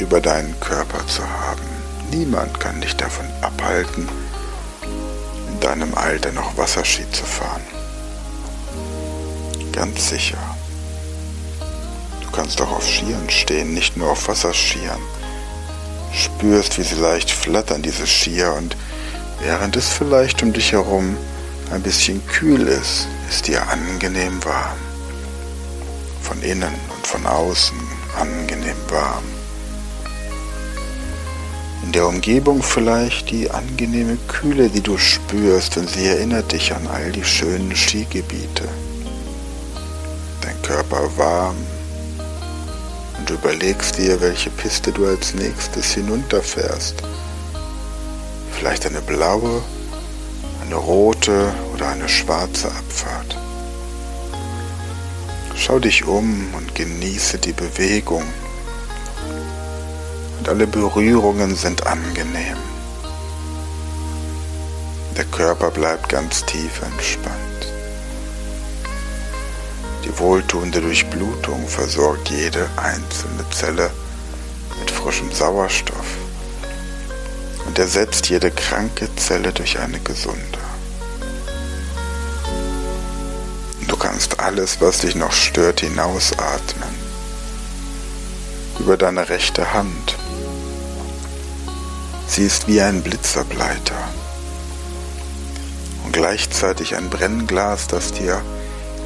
über 0.00 0.20
deinen 0.20 0.58
Körper 0.60 1.06
zu 1.06 1.22
haben. 1.22 1.62
Niemand 2.10 2.58
kann 2.60 2.80
dich 2.80 2.96
davon 2.96 3.26
abhalten, 3.42 4.08
in 5.56 5.60
deinem 5.60 5.94
Alter 5.94 6.32
noch 6.32 6.56
Wasserski 6.56 7.10
zu 7.10 7.24
fahren. 7.24 7.62
Ganz 9.72 10.08
sicher 10.08 10.38
kannst 12.36 12.60
auch 12.60 12.70
auf 12.70 12.86
Skiern 12.86 13.30
stehen, 13.30 13.72
nicht 13.72 13.96
nur 13.96 14.10
auf 14.10 14.28
Wasserskiern. 14.28 15.00
Spürst, 16.12 16.78
wie 16.78 16.82
sie 16.82 16.96
leicht 16.96 17.30
flattern, 17.30 17.80
diese 17.80 18.06
Skier, 18.06 18.52
und 18.52 18.76
während 19.40 19.74
es 19.74 19.88
vielleicht 19.88 20.42
um 20.42 20.52
dich 20.52 20.72
herum 20.72 21.16
ein 21.70 21.80
bisschen 21.80 22.24
kühl 22.26 22.68
ist, 22.68 23.08
ist 23.30 23.48
dir 23.48 23.66
angenehm 23.68 24.44
warm. 24.44 24.76
Von 26.22 26.42
innen 26.42 26.74
und 26.94 27.06
von 27.06 27.26
außen 27.26 27.78
angenehm 28.20 28.76
warm. 28.90 29.24
In 31.86 31.92
der 31.92 32.08
Umgebung 32.08 32.64
vielleicht 32.64 33.30
die 33.30 33.48
angenehme 33.48 34.18
Kühle, 34.26 34.68
die 34.68 34.80
du 34.80 34.98
spürst, 34.98 35.76
und 35.76 35.88
sie 35.88 36.06
erinnert 36.06 36.50
dich 36.50 36.74
an 36.74 36.84
all 36.88 37.12
die 37.12 37.24
schönen 37.24 37.74
Skigebiete. 37.76 38.68
Dein 40.40 40.60
Körper 40.62 41.08
warm, 41.16 41.54
und 43.16 43.30
du 43.30 43.34
überlegst 43.34 43.98
dir, 43.98 44.20
welche 44.20 44.50
Piste 44.50 44.90
du 44.90 45.06
als 45.06 45.34
nächstes 45.34 45.94
hinunterfährst. 45.94 46.96
Vielleicht 48.50 48.84
eine 48.84 49.00
blaue, 49.00 49.62
eine 50.62 50.74
rote 50.74 51.54
oder 51.72 51.88
eine 51.90 52.08
schwarze 52.08 52.66
Abfahrt. 52.66 53.38
Schau 55.54 55.78
dich 55.78 56.04
um 56.04 56.52
und 56.52 56.74
genieße 56.74 57.38
die 57.38 57.52
Bewegung. 57.52 58.24
Und 60.46 60.52
alle 60.52 60.68
Berührungen 60.68 61.56
sind 61.56 61.88
angenehm. 61.88 62.56
Der 65.16 65.24
Körper 65.24 65.72
bleibt 65.72 66.08
ganz 66.08 66.44
tief 66.44 66.82
entspannt. 66.82 67.34
Die 70.04 70.16
wohltuende 70.20 70.80
Durchblutung 70.80 71.66
versorgt 71.66 72.30
jede 72.30 72.68
einzelne 72.76 73.44
Zelle 73.50 73.90
mit 74.78 74.88
frischem 74.88 75.32
Sauerstoff 75.32 76.06
und 77.66 77.76
ersetzt 77.80 78.28
jede 78.28 78.52
kranke 78.52 79.08
Zelle 79.16 79.52
durch 79.52 79.80
eine 79.80 79.98
gesunde. 79.98 80.60
Du 83.88 83.96
kannst 83.96 84.38
alles, 84.38 84.80
was 84.80 84.98
dich 84.98 85.16
noch 85.16 85.32
stört, 85.32 85.80
hinausatmen. 85.80 86.94
Über 88.78 88.96
deine 88.96 89.28
rechte 89.28 89.72
Hand. 89.72 90.16
Sie 92.28 92.44
ist 92.44 92.68
wie 92.68 92.80
ein 92.82 93.02
Blitzableiter 93.02 93.96
und 96.04 96.12
gleichzeitig 96.12 96.96
ein 96.96 97.08
Brennglas, 97.08 97.86
das 97.86 98.12
dir 98.12 98.42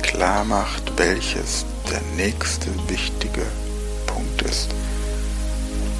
klar 0.02 0.44
macht, 0.44 0.98
welches 0.98 1.64
der 1.90 2.00
nächste 2.16 2.66
wichtige 2.88 3.42
Punkt 4.06 4.42
ist. 4.42 4.70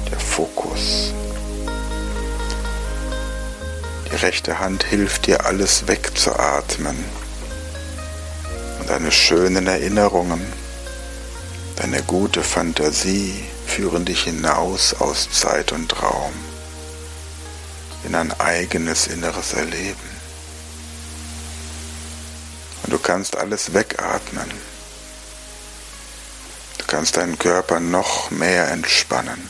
Der 0.09 0.19
Fokus. 0.19 1.13
Die 4.11 4.15
rechte 4.17 4.59
Hand 4.59 4.83
hilft 4.83 5.27
dir, 5.27 5.45
alles 5.45 5.87
wegzuatmen. 5.87 6.97
Und 8.79 8.89
deine 8.89 9.11
schönen 9.11 9.67
Erinnerungen, 9.67 10.41
deine 11.77 12.01
gute 12.03 12.43
Fantasie 12.43 13.45
führen 13.65 14.03
dich 14.03 14.23
hinaus 14.23 14.93
aus 14.95 15.29
Zeit 15.31 15.71
und 15.71 16.01
Raum 16.03 16.50
in 18.03 18.15
ein 18.15 18.31
eigenes 18.39 19.07
inneres 19.07 19.53
Erleben. 19.53 20.21
Und 22.83 22.93
du 22.93 22.99
kannst 22.99 23.35
alles 23.35 23.73
wegatmen. 23.73 24.51
Du 26.77 26.85
kannst 26.87 27.17
deinen 27.17 27.37
Körper 27.37 27.79
noch 27.79 28.31
mehr 28.31 28.69
entspannen, 28.69 29.49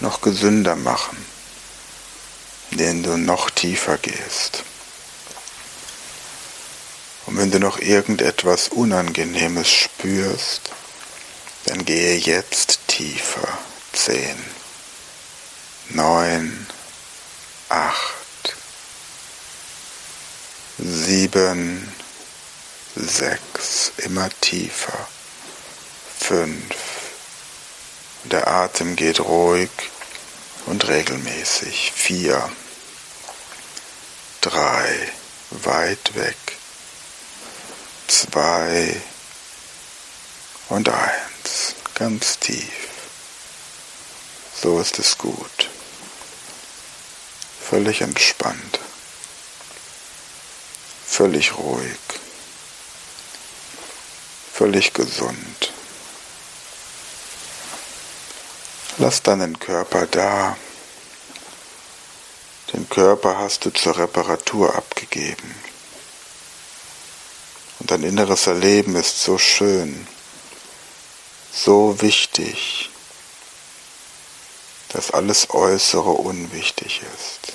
noch 0.00 0.20
gesünder 0.20 0.76
machen, 0.76 1.16
indem 2.70 3.02
du 3.02 3.16
noch 3.16 3.50
tiefer 3.50 3.98
gehst. 3.98 4.62
Und 7.26 7.38
wenn 7.38 7.50
du 7.50 7.58
noch 7.58 7.78
irgendetwas 7.78 8.68
Unangenehmes 8.68 9.68
spürst, 9.68 10.70
dann 11.64 11.84
gehe 11.84 12.16
jetzt 12.16 12.80
tiefer. 12.86 13.48
Zehn, 13.92 14.36
neun, 15.90 16.66
acht, 17.68 18.56
sieben, 20.78 21.92
sechs, 22.96 23.92
immer 23.98 24.28
tiefer, 24.40 25.08
fünf. 26.18 26.74
Der 28.24 28.48
Atem 28.48 28.96
geht 28.96 29.20
ruhig 29.20 29.70
und 30.66 30.88
regelmäßig. 30.88 31.92
Vier, 31.94 32.50
drei, 34.40 35.12
weit 35.50 36.14
weg, 36.14 36.36
zwei 38.08 38.96
und 40.68 40.88
eins, 40.88 41.74
ganz 41.94 42.38
tief. 42.38 42.88
So 44.62 44.80
ist 44.80 44.98
es 44.98 45.18
gut. 45.18 45.73
Völlig 47.68 48.00
entspannt 48.00 48.80
völlig 51.14 51.56
ruhig, 51.56 51.96
völlig 54.52 54.92
gesund. 54.92 55.72
Lass 58.98 59.22
deinen 59.22 59.56
Körper 59.60 60.06
da. 60.08 60.56
Den 62.72 62.88
Körper 62.88 63.38
hast 63.38 63.64
du 63.64 63.70
zur 63.70 63.96
Reparatur 63.96 64.74
abgegeben. 64.74 65.54
Und 67.78 67.92
dein 67.92 68.02
inneres 68.02 68.48
Erleben 68.48 68.96
ist 68.96 69.22
so 69.22 69.38
schön, 69.38 70.08
so 71.52 72.02
wichtig, 72.02 72.90
dass 74.88 75.12
alles 75.12 75.50
Äußere 75.50 76.10
unwichtig 76.10 77.02
ist. 77.14 77.53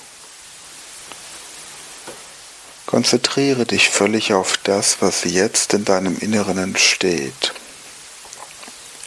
Konzentriere 2.89 3.67
dich 3.67 3.87
völlig 3.87 4.33
auf 4.33 4.57
das, 4.63 4.99
was 4.99 5.23
jetzt 5.23 5.75
in 5.75 5.85
deinem 5.85 6.17
Inneren 6.17 6.57
entsteht. 6.57 7.53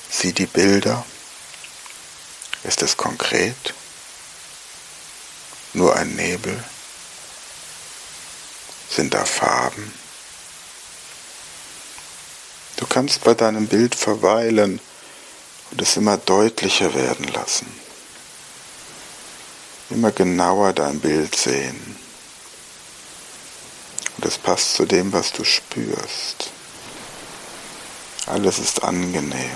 Sieh 0.08 0.32
die 0.32 0.46
Bilder, 0.46 1.04
Ist 2.62 2.80
es 2.82 2.96
konkret? 2.96 3.74
Nur 5.72 5.96
ein 5.96 6.14
Nebel? 6.14 6.62
Sind 8.88 9.14
da 9.14 9.24
Farben? 9.24 9.92
Du 12.76 12.86
kannst 12.86 13.24
bei 13.24 13.34
deinem 13.34 13.66
Bild 13.66 13.96
verweilen 13.96 14.78
und 15.72 15.82
es 15.82 15.96
immer 15.96 16.18
deutlicher 16.18 16.94
werden 16.94 17.26
lassen. 17.32 17.66
Immer 19.90 20.12
genauer 20.12 20.72
dein 20.72 21.00
Bild 21.00 21.34
sehen. 21.34 22.01
Und 24.22 24.28
es 24.28 24.38
passt 24.38 24.74
zu 24.74 24.86
dem, 24.86 25.12
was 25.12 25.32
du 25.32 25.42
spürst. 25.42 26.50
Alles 28.26 28.60
ist 28.60 28.84
angenehm. 28.84 29.50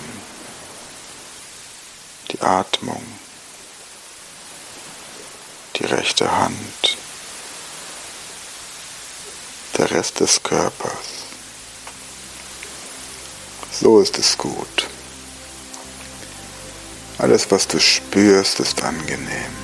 Die 2.33 2.41
Atmung, 2.41 3.01
die 5.77 5.85
rechte 5.85 6.29
Hand, 6.29 6.97
der 9.79 9.89
Rest 9.93 10.19
des 10.19 10.43
Körpers. 10.43 11.07
So 13.71 14.01
ist 14.01 14.19
es 14.19 14.37
gut. 14.37 14.89
Alles, 17.19 17.49
was 17.53 17.69
du 17.69 17.79
spürst, 17.79 18.59
ist 18.59 18.83
angenehm. 18.83 19.57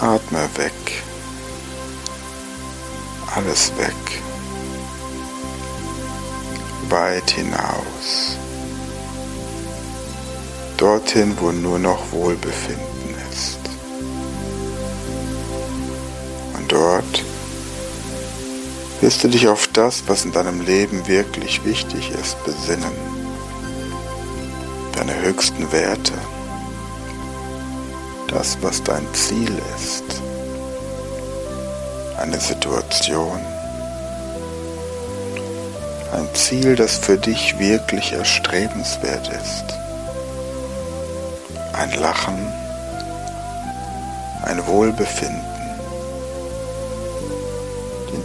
Atme 0.00 0.50
weg. 0.56 1.04
Alles 3.34 3.72
weg. 3.78 4.22
Weit 6.90 7.30
hinaus. 7.30 8.36
Dorthin, 10.76 11.34
wo 11.40 11.50
nur 11.50 11.78
noch 11.78 12.12
Wohlbefinden 12.12 13.14
ist. 13.30 13.58
Und 16.58 16.70
dort 16.70 17.24
wirst 19.00 19.24
du 19.24 19.28
dich 19.28 19.48
auf 19.48 19.66
das, 19.68 20.02
was 20.08 20.26
in 20.26 20.32
deinem 20.32 20.60
Leben 20.60 21.06
wirklich 21.06 21.64
wichtig 21.64 22.10
ist, 22.10 22.36
besinnen. 22.44 22.92
Deine 24.94 25.18
höchsten 25.22 25.72
Werte. 25.72 26.12
Das, 28.28 28.58
was 28.60 28.82
dein 28.82 29.06
Ziel 29.14 29.56
ist. 29.76 30.22
Eine 32.22 32.40
Situation. 32.40 33.40
Ein 36.12 36.28
Ziel, 36.34 36.76
das 36.76 36.96
für 36.96 37.18
dich 37.18 37.58
wirklich 37.58 38.12
erstrebenswert 38.12 39.28
ist. 39.28 39.64
Ein 41.74 41.92
Lachen. 42.00 42.52
Ein 44.44 44.66
Wohlbefinden 44.66 45.52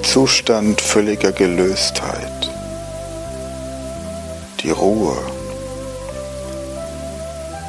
Zustand 0.07 0.79
völliger 0.79 1.31
Gelöstheit, 1.31 2.49
die 4.61 4.71
Ruhe. 4.71 5.17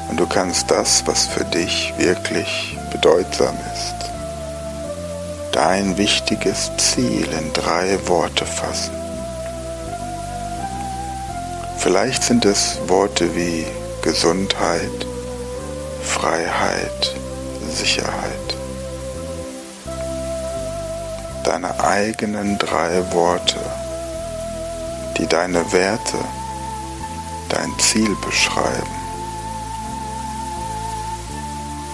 Und 0.09 0.19
du 0.19 0.25
kannst 0.25 0.71
das, 0.71 1.05
was 1.05 1.27
für 1.27 1.43
dich 1.43 1.93
wirklich 1.97 2.77
bedeutsam 2.91 3.55
ist, 3.75 4.08
dein 5.59 5.97
wichtiges 5.97 6.71
Ziel 6.77 7.27
in 7.37 7.51
drei 7.51 7.99
Worte 8.07 8.45
fassen. 8.45 8.93
Vielleicht 11.79 12.23
sind 12.23 12.45
es 12.45 12.79
Worte 12.87 13.35
wie 13.35 13.65
Gesundheit, 14.01 15.05
Freiheit, 16.01 17.13
Sicherheit 17.69 18.55
deine 21.43 21.77
eigenen 21.83 22.57
drei 22.57 23.11
Worte, 23.11 23.59
die 25.17 25.27
deine 25.27 25.73
Werte, 25.73 26.19
dein 27.49 27.71
Ziel 27.79 28.15
beschreiben. 28.23 28.95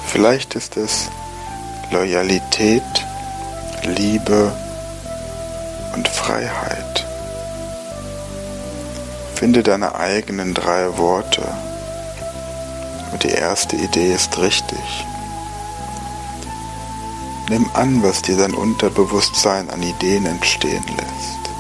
Vielleicht 0.06 0.54
ist 0.54 0.78
es 0.78 1.10
Loyalität, 1.90 3.05
Liebe 3.86 4.52
und 5.94 6.08
Freiheit. 6.08 7.06
Finde 9.36 9.64
deine 9.64 9.96
eigenen 9.96 10.54
drei 10.54 10.98
Worte. 10.98 11.44
Und 13.12 13.24
die 13.24 13.30
erste 13.30 13.76
Idee 13.76 14.14
ist 14.14 14.38
richtig. 14.40 15.06
Nimm 17.50 17.70
an, 17.74 18.02
was 18.02 18.22
dir 18.22 18.38
dein 18.38 18.54
Unterbewusstsein 18.54 19.70
an 19.70 19.84
Ideen 19.84 20.26
entstehen 20.26 20.84
lässt. 20.98 21.52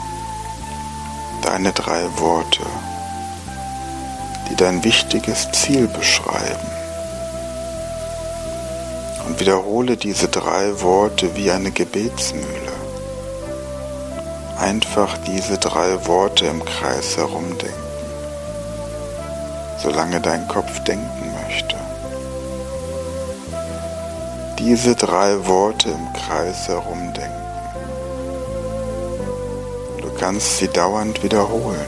Deine 1.43 1.71
drei 1.73 2.03
Worte, 2.17 2.65
die 4.49 4.55
dein 4.55 4.83
wichtiges 4.83 5.51
Ziel 5.51 5.87
beschreiben. 5.87 6.74
Wiederhole 9.37 9.97
diese 9.97 10.27
drei 10.27 10.81
Worte 10.81 11.35
wie 11.35 11.51
eine 11.51 11.71
Gebetsmühle. 11.71 12.45
Einfach 14.59 15.17
diese 15.19 15.57
drei 15.57 16.05
Worte 16.07 16.45
im 16.45 16.63
Kreis 16.63 17.17
herumdenken, 17.17 17.73
solange 19.81 20.21
dein 20.21 20.47
Kopf 20.47 20.79
denken 20.83 21.33
möchte 21.43 21.75
diese 24.65 24.95
drei 24.95 25.45
Worte 25.45 25.89
im 25.89 26.13
Kreis 26.13 26.67
herumdenken. 26.67 27.31
Du 30.01 30.09
kannst 30.19 30.57
sie 30.57 30.67
dauernd 30.67 31.21
wiederholen, 31.21 31.85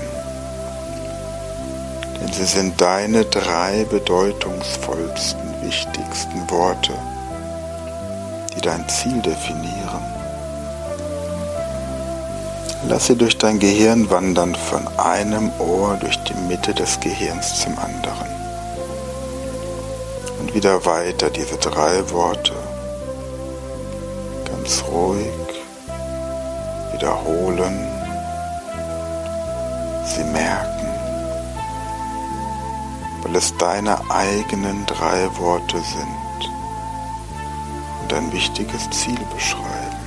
denn 2.19 2.31
sie 2.31 2.45
sind 2.45 2.79
deine 2.79 3.25
drei 3.25 3.83
bedeutungsvollsten, 3.85 5.39
wichtigsten 5.63 6.47
Worte, 6.51 6.93
die 8.57 8.61
dein 8.61 8.89
Ziel 8.89 9.21
definieren. 9.21 10.03
Lass 12.87 13.05
sie 13.05 13.15
durch 13.15 13.37
dein 13.37 13.59
Gehirn 13.59 14.09
wandern 14.09 14.55
von 14.55 14.87
einem 14.97 15.51
Ohr 15.59 15.95
durch 15.99 16.17
die 16.23 16.33
Mitte 16.47 16.73
des 16.73 16.99
Gehirns 16.99 17.61
zum 17.61 17.77
anderen. 17.77 18.27
Und 20.39 20.55
wieder 20.55 20.83
weiter 20.85 21.29
diese 21.29 21.57
drei 21.57 22.09
Worte 22.09 22.53
ganz 24.45 24.83
ruhig 24.89 25.27
wiederholen, 26.93 27.87
sie 30.05 30.23
merken, 30.23 30.87
weil 33.21 33.35
es 33.35 33.55
deine 33.57 33.99
eigenen 34.09 34.83
drei 34.87 35.29
Worte 35.37 35.77
sind 35.77 36.26
und 38.07 38.13
ein 38.13 38.31
wichtiges 38.31 38.89
Ziel 38.91 39.19
beschreiben. 39.33 39.97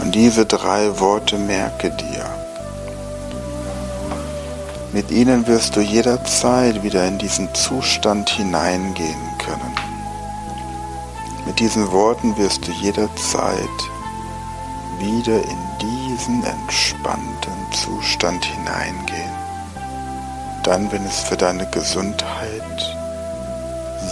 Und 0.00 0.14
diese 0.14 0.46
drei 0.46 0.98
Worte 0.98 1.36
merke 1.36 1.90
dir. 1.90 2.24
Mit 4.92 5.10
ihnen 5.10 5.46
wirst 5.46 5.76
du 5.76 5.80
jederzeit 5.80 6.82
wieder 6.82 7.06
in 7.06 7.18
diesen 7.18 7.54
Zustand 7.54 8.30
hineingehen 8.30 9.38
können. 9.38 9.74
Mit 11.46 11.60
diesen 11.60 11.92
Worten 11.92 12.36
wirst 12.38 12.66
du 12.66 12.72
jederzeit 12.72 13.78
wieder 14.98 15.36
in 15.36 15.58
diesen 15.80 16.42
entspannten 16.42 17.72
Zustand 17.72 18.44
hineingehen. 18.44 19.30
Dann, 20.62 20.90
wenn 20.90 21.04
es 21.04 21.20
für 21.20 21.36
deine 21.36 21.66
Gesundheit 21.70 22.96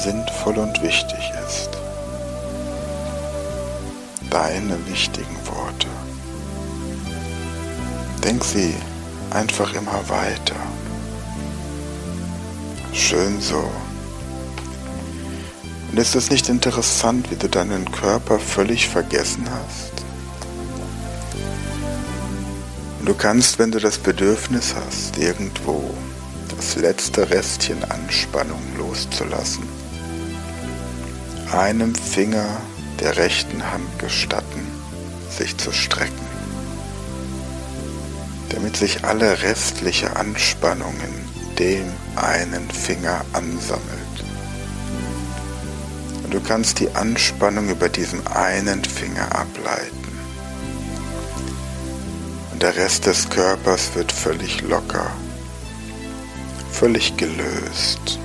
sinnvoll 0.02 0.58
und 0.58 0.82
wichtig 0.82 1.32
ist. 1.46 1.70
Deine 4.30 4.76
wichtigen 4.87 5.37
Worte. 5.46 5.88
Denk 8.22 8.44
sie 8.44 8.74
einfach 9.30 9.72
immer 9.74 10.08
weiter. 10.08 10.56
Schön 12.92 13.40
so. 13.40 13.70
Und 15.90 15.98
ist 15.98 16.14
es 16.14 16.30
nicht 16.30 16.48
interessant, 16.48 17.30
wie 17.30 17.37
du 17.37 17.48
deinen 17.48 17.90
Körper 17.90 18.38
völlig 18.38 18.88
vergessen 18.88 19.48
hast? 19.50 19.92
Und 23.00 23.08
du 23.08 23.14
kannst, 23.14 23.58
wenn 23.58 23.70
du 23.70 23.78
das 23.78 23.98
Bedürfnis 23.98 24.74
hast, 24.74 25.16
irgendwo 25.16 25.94
das 26.54 26.76
letzte 26.76 27.30
Restchen 27.30 27.82
Anspannung 27.84 28.61
loszulassen, 28.76 29.77
einem 31.52 31.94
Finger 31.94 32.61
der 33.00 33.16
rechten 33.16 33.62
Hand 33.72 33.98
gestatten, 33.98 34.66
sich 35.30 35.56
zu 35.56 35.72
strecken, 35.72 36.26
damit 38.50 38.76
sich 38.76 39.04
alle 39.04 39.42
restliche 39.42 40.16
Anspannung 40.16 40.94
in 40.94 41.56
dem 41.56 41.92
einen 42.16 42.70
Finger 42.70 43.24
ansammelt. 43.32 43.82
Und 46.24 46.34
du 46.34 46.40
kannst 46.40 46.80
die 46.80 46.94
Anspannung 46.94 47.68
über 47.68 47.88
diesen 47.88 48.26
einen 48.26 48.84
Finger 48.84 49.34
ableiten. 49.34 50.18
Und 52.52 52.62
der 52.62 52.76
Rest 52.76 53.06
des 53.06 53.28
Körpers 53.30 53.94
wird 53.94 54.12
völlig 54.12 54.61
locker, 54.62 55.11
völlig 56.70 57.16
gelöst, 57.16 58.18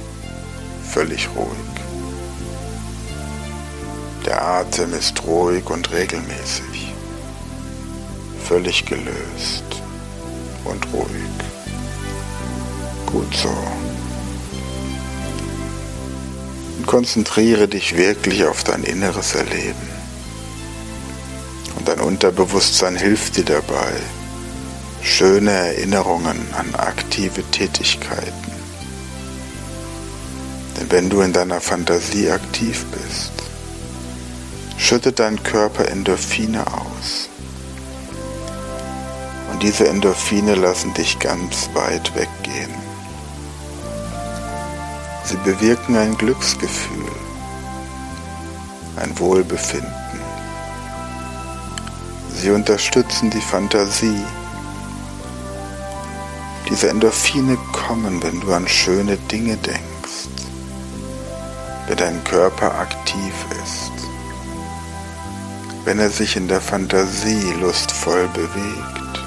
völlig 0.91 1.29
ruhig. 1.35 1.72
Der 4.25 4.41
Atem 4.41 4.93
ist 4.93 5.21
ruhig 5.25 5.69
und 5.69 5.91
regelmäßig, 5.91 6.93
völlig 8.47 8.85
gelöst 8.85 9.65
und 10.63 10.85
ruhig. 10.93 11.09
Gut 13.05 13.35
so. 13.35 13.49
Und 16.77 16.87
konzentriere 16.87 17.67
dich 17.67 17.97
wirklich 17.97 18.45
auf 18.45 18.63
dein 18.63 18.83
inneres 18.83 19.35
Erleben. 19.35 19.89
Und 21.77 21.89
dein 21.89 21.99
Unterbewusstsein 21.99 22.95
hilft 22.95 23.35
dir 23.35 23.45
dabei, 23.45 23.91
schöne 25.01 25.51
Erinnerungen 25.51 26.39
an 26.57 26.73
aktive 26.75 27.43
Tätigkeiten. 27.51 28.53
Denn 30.79 30.91
wenn 30.91 31.09
du 31.09 31.19
in 31.21 31.33
deiner 31.33 31.59
Fantasie 31.59 32.31
aktiv 32.31 32.85
bist, 32.85 33.32
schüttet 34.83 35.19
dein 35.19 35.41
Körper 35.41 35.87
Endorphine 35.87 36.67
aus. 36.67 37.29
Und 39.49 39.63
diese 39.63 39.87
Endorphine 39.87 40.55
lassen 40.55 40.93
dich 40.93 41.19
ganz 41.19 41.69
weit 41.73 42.13
weggehen. 42.15 42.73
Sie 45.23 45.37
bewirken 45.37 45.95
ein 45.95 46.17
Glücksgefühl, 46.17 47.11
ein 48.97 49.17
Wohlbefinden. 49.19 49.89
Sie 52.35 52.51
unterstützen 52.51 53.29
die 53.29 53.39
Fantasie. 53.39 54.21
Diese 56.69 56.89
Endorphine 56.89 57.57
kommen, 57.71 58.21
wenn 58.21 58.41
du 58.41 58.53
an 58.53 58.67
schöne 58.67 59.15
Dinge 59.15 59.55
denkst, 59.55 60.27
wenn 61.87 61.95
dein 61.95 62.21
Körper 62.25 62.79
aktiv 62.79 63.33
ist 63.63 63.82
wenn 65.85 65.99
er 65.99 66.09
sich 66.09 66.35
in 66.35 66.47
der 66.47 66.61
Fantasie 66.61 67.53
lustvoll 67.59 68.27
bewegt. 68.29 69.23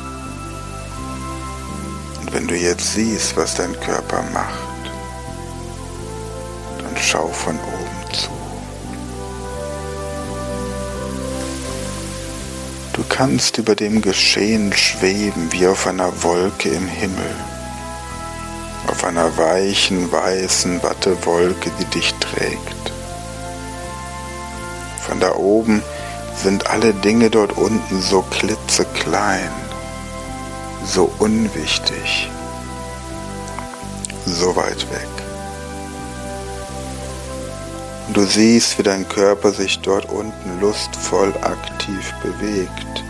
Und 2.20 2.32
wenn 2.32 2.46
du 2.46 2.54
jetzt 2.54 2.94
siehst, 2.94 3.36
was 3.36 3.54
dein 3.54 3.78
Körper 3.80 4.22
macht, 4.32 4.90
dann 6.78 6.96
schau 6.96 7.28
von 7.28 7.56
oben 7.56 8.14
zu. 8.14 8.30
Du 12.94 13.04
kannst 13.10 13.58
über 13.58 13.74
dem 13.74 14.00
Geschehen 14.00 14.72
schweben 14.72 15.52
wie 15.52 15.66
auf 15.66 15.86
einer 15.86 16.22
Wolke 16.22 16.70
im 16.70 16.88
Himmel, 16.88 17.34
auf 18.86 19.04
einer 19.04 19.36
weichen, 19.36 20.10
weißen 20.10 20.82
Wattewolke, 20.82 21.70
die 21.78 21.84
dich 21.86 22.14
trägt. 22.14 22.92
Von 25.06 25.20
da 25.20 25.34
oben 25.34 25.82
sind 26.42 26.66
alle 26.66 26.92
Dinge 26.92 27.31
dort 27.31 27.57
unten 27.57 28.01
so 28.01 28.22
klitzeklein, 28.22 29.51
so 30.85 31.11
unwichtig, 31.18 32.31
so 34.27 34.55
weit 34.55 34.88
weg. 34.90 35.09
Du 38.12 38.25
siehst, 38.25 38.79
wie 38.79 38.83
dein 38.83 39.09
Körper 39.09 39.51
sich 39.51 39.81
dort 39.81 40.09
unten 40.11 40.61
lustvoll 40.61 41.35
aktiv 41.42 42.12
bewegt, 42.22 43.05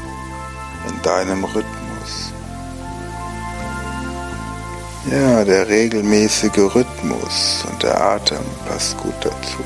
in 0.88 1.02
deinem 1.02 1.44
Rhythmus. 1.44 2.32
Ja, 5.10 5.44
der 5.44 5.68
regelmäßige 5.68 6.74
Rhythmus 6.74 7.64
und 7.70 7.82
der 7.82 8.00
Atem 8.00 8.44
passt 8.66 8.96
gut 8.96 9.14
dazu 9.20 9.64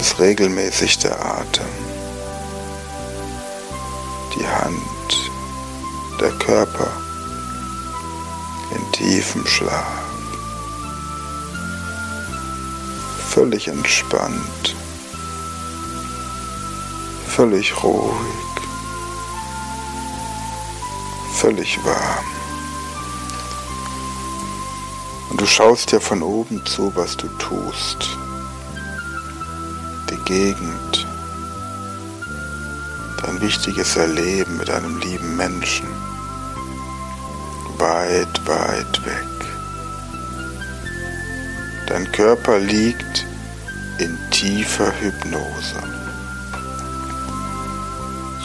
ganz 0.00 0.18
regelmäßig 0.18 0.96
der 1.00 1.22
Atem, 1.22 1.66
die 4.34 4.48
Hand, 4.48 5.30
der 6.18 6.30
Körper 6.38 6.90
in 8.74 8.92
tiefem 8.92 9.46
Schlaf, 9.46 9.84
völlig 13.28 13.68
entspannt, 13.68 14.74
völlig 17.26 17.82
ruhig, 17.82 18.56
völlig 21.34 21.78
warm. 21.84 22.24
Und 25.28 25.38
du 25.42 25.44
schaust 25.44 25.92
dir 25.92 26.00
von 26.00 26.22
oben 26.22 26.64
zu, 26.64 26.90
was 26.96 27.18
du 27.18 27.28
tust 27.36 28.19
Gegend, 30.30 31.08
dein 33.20 33.40
wichtiges 33.40 33.96
Erleben 33.96 34.58
mit 34.58 34.70
einem 34.70 35.00
lieben 35.00 35.36
Menschen, 35.36 35.88
weit, 37.78 38.46
weit 38.46 39.04
weg. 39.04 39.26
Dein 41.88 42.12
Körper 42.12 42.60
liegt 42.60 43.26
in 43.98 44.16
tiefer 44.30 44.92
Hypnose. 45.00 45.82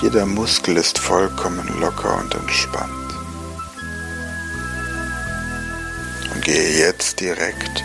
Jeder 0.01 0.25
Muskel 0.25 0.77
ist 0.77 0.97
vollkommen 0.97 1.67
locker 1.79 2.17
und 2.17 2.33
entspannt. 2.33 3.13
Und 6.33 6.43
gehe 6.43 6.79
jetzt 6.79 7.19
direkt 7.19 7.83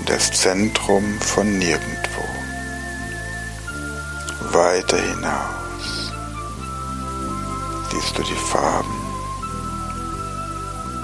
in 0.00 0.04
das 0.04 0.30
Zentrum 0.32 1.18
von 1.22 1.58
nirgendwo 1.58 2.35
weiter 4.56 4.96
hinaus 4.96 6.12
siehst 7.90 8.18
du 8.18 8.22
die 8.22 8.34
Farben. 8.34 8.94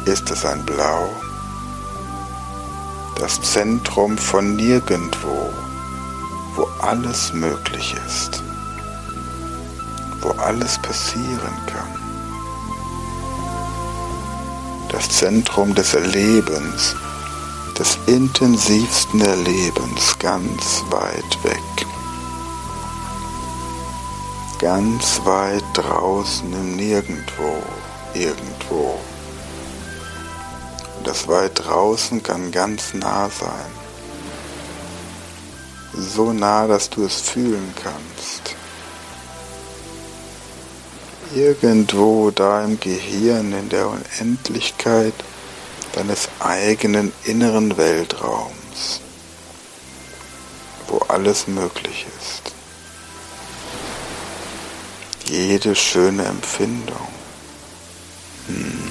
Ist 0.04 0.30
es 0.30 0.44
ein 0.44 0.64
Blau? 0.64 1.08
Das 3.16 3.40
Zentrum 3.40 4.18
von 4.18 4.56
nirgendwo, 4.56 5.52
wo 6.56 6.68
alles 6.80 7.32
möglich 7.32 7.94
ist, 8.06 8.42
wo 10.20 10.30
alles 10.32 10.80
passieren 10.82 11.56
kann. 11.66 11.94
Das 14.90 15.08
Zentrum 15.08 15.74
des 15.74 15.94
Erlebens, 15.94 16.96
des 17.78 17.98
intensivsten 18.06 19.20
Erlebens 19.20 20.18
ganz 20.18 20.84
weit 20.90 21.44
weg 21.44 21.91
ganz 24.62 25.20
weit 25.24 25.64
draußen 25.74 26.52
im 26.52 26.76
Nirgendwo, 26.76 27.60
irgendwo. 28.14 28.96
Und 30.96 31.04
das 31.04 31.26
weit 31.26 31.64
draußen 31.64 32.22
kann 32.22 32.52
ganz 32.52 32.94
nah 32.94 33.28
sein. 33.28 33.72
So 35.94 36.32
nah, 36.32 36.68
dass 36.68 36.88
du 36.88 37.04
es 37.04 37.20
fühlen 37.22 37.74
kannst. 37.82 38.54
Irgendwo 41.34 42.30
da 42.30 42.62
im 42.62 42.78
Gehirn, 42.78 43.52
in 43.52 43.68
der 43.68 43.88
Unendlichkeit 43.88 45.14
deines 45.92 46.28
eigenen 46.38 47.12
inneren 47.24 47.76
Weltraums, 47.76 49.00
wo 50.86 50.98
alles 51.08 51.48
möglich 51.48 52.06
ist 52.20 52.61
jede 55.32 55.74
schöne 55.74 56.24
Empfindung. 56.24 57.08
Hm. 58.46 58.90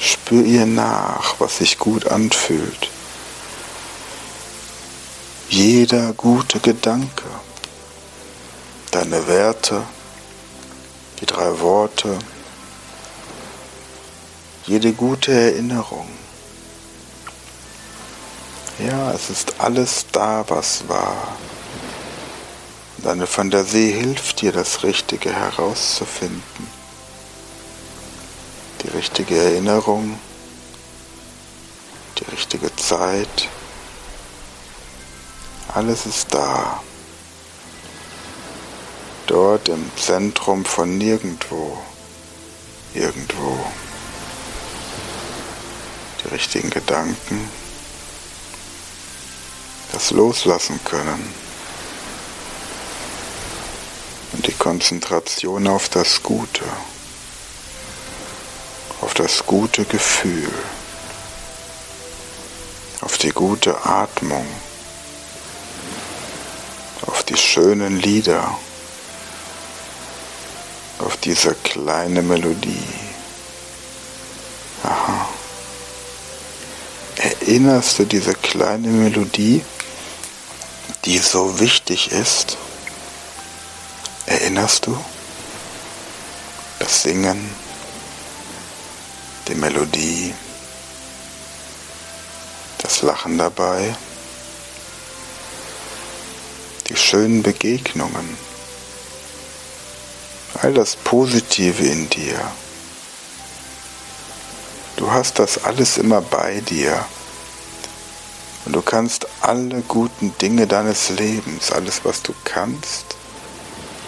Spür 0.00 0.44
ihr 0.44 0.66
nach, 0.66 1.36
was 1.38 1.58
sich 1.58 1.78
gut 1.78 2.06
anfühlt. 2.06 2.90
Jeder 5.48 6.12
gute 6.12 6.60
Gedanke, 6.60 7.24
deine 8.90 9.26
Werte, 9.28 9.82
die 11.20 11.26
drei 11.26 11.58
Worte, 11.60 12.18
jede 14.66 14.92
gute 14.92 15.32
Erinnerung. 15.32 16.08
Ja, 18.78 19.12
es 19.12 19.30
ist 19.30 19.54
alles 19.58 20.06
da, 20.12 20.44
was 20.48 20.86
war. 20.86 21.36
Deine 23.02 23.28
Fantasie 23.28 23.92
hilft 23.92 24.40
dir, 24.40 24.50
das 24.50 24.82
Richtige 24.82 25.32
herauszufinden, 25.32 26.66
die 28.82 28.88
richtige 28.88 29.36
Erinnerung, 29.36 30.18
die 32.18 32.24
richtige 32.32 32.74
Zeit. 32.74 33.48
Alles 35.72 36.06
ist 36.06 36.34
da. 36.34 36.82
Dort 39.28 39.68
im 39.68 39.90
Zentrum 39.96 40.64
von 40.64 40.98
nirgendwo. 40.98 41.78
Irgendwo. 42.94 43.64
Die 46.24 46.28
richtigen 46.28 46.70
Gedanken. 46.70 47.48
Das 49.92 50.10
Loslassen 50.10 50.80
können. 50.84 51.47
Und 54.38 54.46
die 54.46 54.52
Konzentration 54.52 55.66
auf 55.68 55.90
das 55.90 56.22
Gute 56.22 56.64
auf 59.00 59.14
das 59.14 59.46
gute 59.46 59.84
Gefühl, 59.84 60.52
auf 63.00 63.16
die 63.18 63.30
gute 63.30 63.84
Atmung, 63.84 64.46
auf 67.06 67.22
die 67.22 67.36
schönen 67.36 68.00
Lieder, 68.00 68.58
auf 70.98 71.16
diese 71.18 71.54
kleine 71.54 72.22
Melodie. 72.22 72.88
Aha. 74.82 75.28
Erinnerst 77.16 77.98
du 77.98 78.04
diese 78.04 78.34
kleine 78.34 78.88
Melodie, 78.88 79.64
die 81.04 81.18
so 81.18 81.60
wichtig 81.60 82.10
ist? 82.10 82.58
Erinnerst 84.28 84.86
du? 84.86 84.94
Das 86.80 87.02
Singen, 87.02 87.50
die 89.48 89.54
Melodie, 89.54 90.34
das 92.82 93.00
Lachen 93.00 93.38
dabei, 93.38 93.96
die 96.88 96.96
schönen 96.96 97.42
Begegnungen, 97.42 98.36
all 100.60 100.74
das 100.74 100.94
Positive 100.96 101.86
in 101.86 102.10
dir. 102.10 102.38
Du 104.96 105.10
hast 105.10 105.38
das 105.38 105.64
alles 105.64 105.96
immer 105.96 106.20
bei 106.20 106.60
dir. 106.60 107.02
Und 108.66 108.74
du 108.74 108.82
kannst 108.82 109.26
alle 109.40 109.80
guten 109.80 110.36
Dinge 110.36 110.66
deines 110.66 111.08
Lebens, 111.08 111.72
alles 111.72 112.04
was 112.04 112.22
du 112.22 112.34
kannst, 112.44 113.16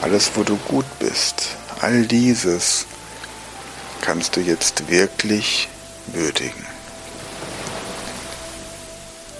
alles 0.01 0.33
wo 0.35 0.43
du 0.43 0.57
gut 0.57 0.87
bist, 0.99 1.49
all 1.81 2.07
dieses 2.07 2.87
kannst 4.01 4.37
du 4.37 4.41
jetzt 4.41 4.89
wirklich 4.89 5.69
würdigen. 6.07 6.67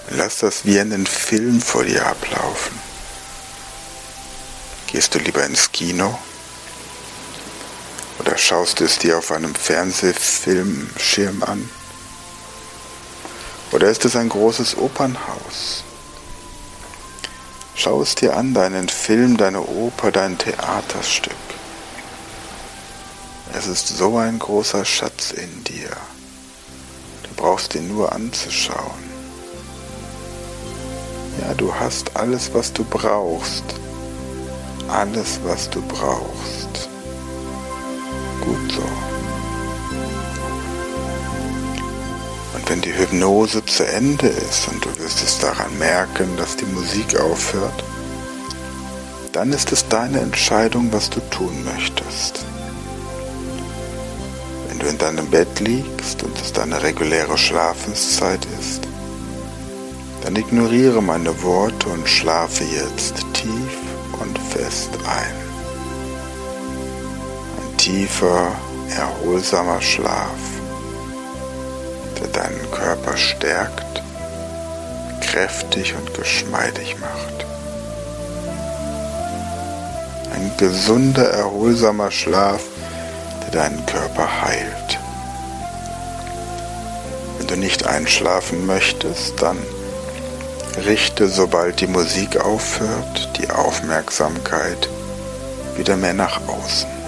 Lass 0.09 0.39
das 0.39 0.65
wie 0.65 0.79
einen 0.79 1.07
Film 1.07 1.61
vor 1.61 1.83
dir 1.83 2.05
ablaufen. 2.05 2.77
Gehst 4.87 5.15
du 5.15 5.19
lieber 5.19 5.45
ins 5.45 5.71
Kino? 5.71 6.19
Oder 8.19 8.37
schaust 8.37 8.79
du 8.79 8.85
es 8.85 8.99
dir 8.99 9.17
auf 9.17 9.31
einem 9.31 9.55
Fernsehfilmschirm 9.55 11.43
an? 11.43 11.69
Oder 13.71 13.89
ist 13.89 14.03
es 14.05 14.15
ein 14.15 14.29
großes 14.29 14.77
Opernhaus? 14.77 15.85
Schau 17.83 18.03
es 18.03 18.13
dir 18.13 18.37
an, 18.37 18.53
deinen 18.53 18.89
Film, 18.89 19.37
deine 19.37 19.59
Oper, 19.59 20.11
dein 20.11 20.37
Theaterstück. 20.37 21.33
Es 23.57 23.65
ist 23.65 23.87
so 23.87 24.19
ein 24.19 24.37
großer 24.37 24.85
Schatz 24.85 25.31
in 25.31 25.63
dir. 25.63 25.89
Du 27.23 27.29
brauchst 27.35 27.73
ihn 27.73 27.87
nur 27.87 28.11
anzuschauen. 28.11 29.03
Ja, 31.41 31.55
du 31.55 31.73
hast 31.73 32.15
alles, 32.15 32.53
was 32.53 32.71
du 32.71 32.83
brauchst. 32.83 33.63
Alles, 34.87 35.39
was 35.43 35.67
du 35.67 35.81
brauchst. 35.81 36.87
Gut 38.41 38.71
so. 38.73 39.20
Und 42.61 42.69
wenn 42.69 42.81
die 42.81 42.95
Hypnose 42.95 43.65
zu 43.65 43.85
Ende 43.85 44.27
ist 44.27 44.67
und 44.69 44.85
du 44.85 44.89
wirst 44.99 45.21
es 45.21 45.39
daran 45.39 45.77
merken, 45.77 46.37
dass 46.37 46.55
die 46.55 46.65
Musik 46.65 47.19
aufhört, 47.19 47.83
dann 49.33 49.51
ist 49.51 49.71
es 49.71 49.87
deine 49.87 50.19
Entscheidung, 50.19 50.93
was 50.93 51.09
du 51.09 51.19
tun 51.29 51.65
möchtest 51.65 52.45
du 54.81 54.87
in 54.87 54.97
deinem 54.97 55.27
Bett 55.27 55.59
liegst 55.59 56.23
und 56.23 56.39
es 56.39 56.53
deine 56.53 56.81
reguläre 56.81 57.37
Schlafenszeit 57.37 58.45
ist, 58.59 58.87
dann 60.23 60.35
ignoriere 60.35 61.01
meine 61.01 61.43
Worte 61.43 61.89
und 61.89 62.07
schlafe 62.07 62.63
jetzt 62.63 63.15
tief 63.33 63.77
und 64.19 64.37
fest 64.39 64.89
ein. 65.07 65.35
Ein 67.57 67.77
tiefer, 67.77 68.51
erholsamer 68.95 69.81
Schlaf, 69.81 70.39
deinen 72.31 72.71
Körper 72.71 73.17
stärkt, 73.17 74.01
kräftig 75.21 75.95
und 75.95 76.13
geschmeidig 76.13 76.97
macht. 76.99 77.45
Ein 80.33 80.51
gesunder, 80.57 81.29
erholsamer 81.29 82.11
Schlaf, 82.11 82.61
deinen 83.51 83.85
Körper 83.85 84.27
heilt. 84.43 84.99
Wenn 87.37 87.47
du 87.47 87.57
nicht 87.57 87.85
einschlafen 87.85 88.65
möchtest, 88.65 89.41
dann 89.41 89.57
richte, 90.85 91.27
sobald 91.27 91.81
die 91.81 91.87
Musik 91.87 92.37
aufhört, 92.37 93.29
die 93.37 93.49
Aufmerksamkeit 93.49 94.89
wieder 95.75 95.97
mehr 95.97 96.13
nach 96.13 96.39
außen. 96.47 97.00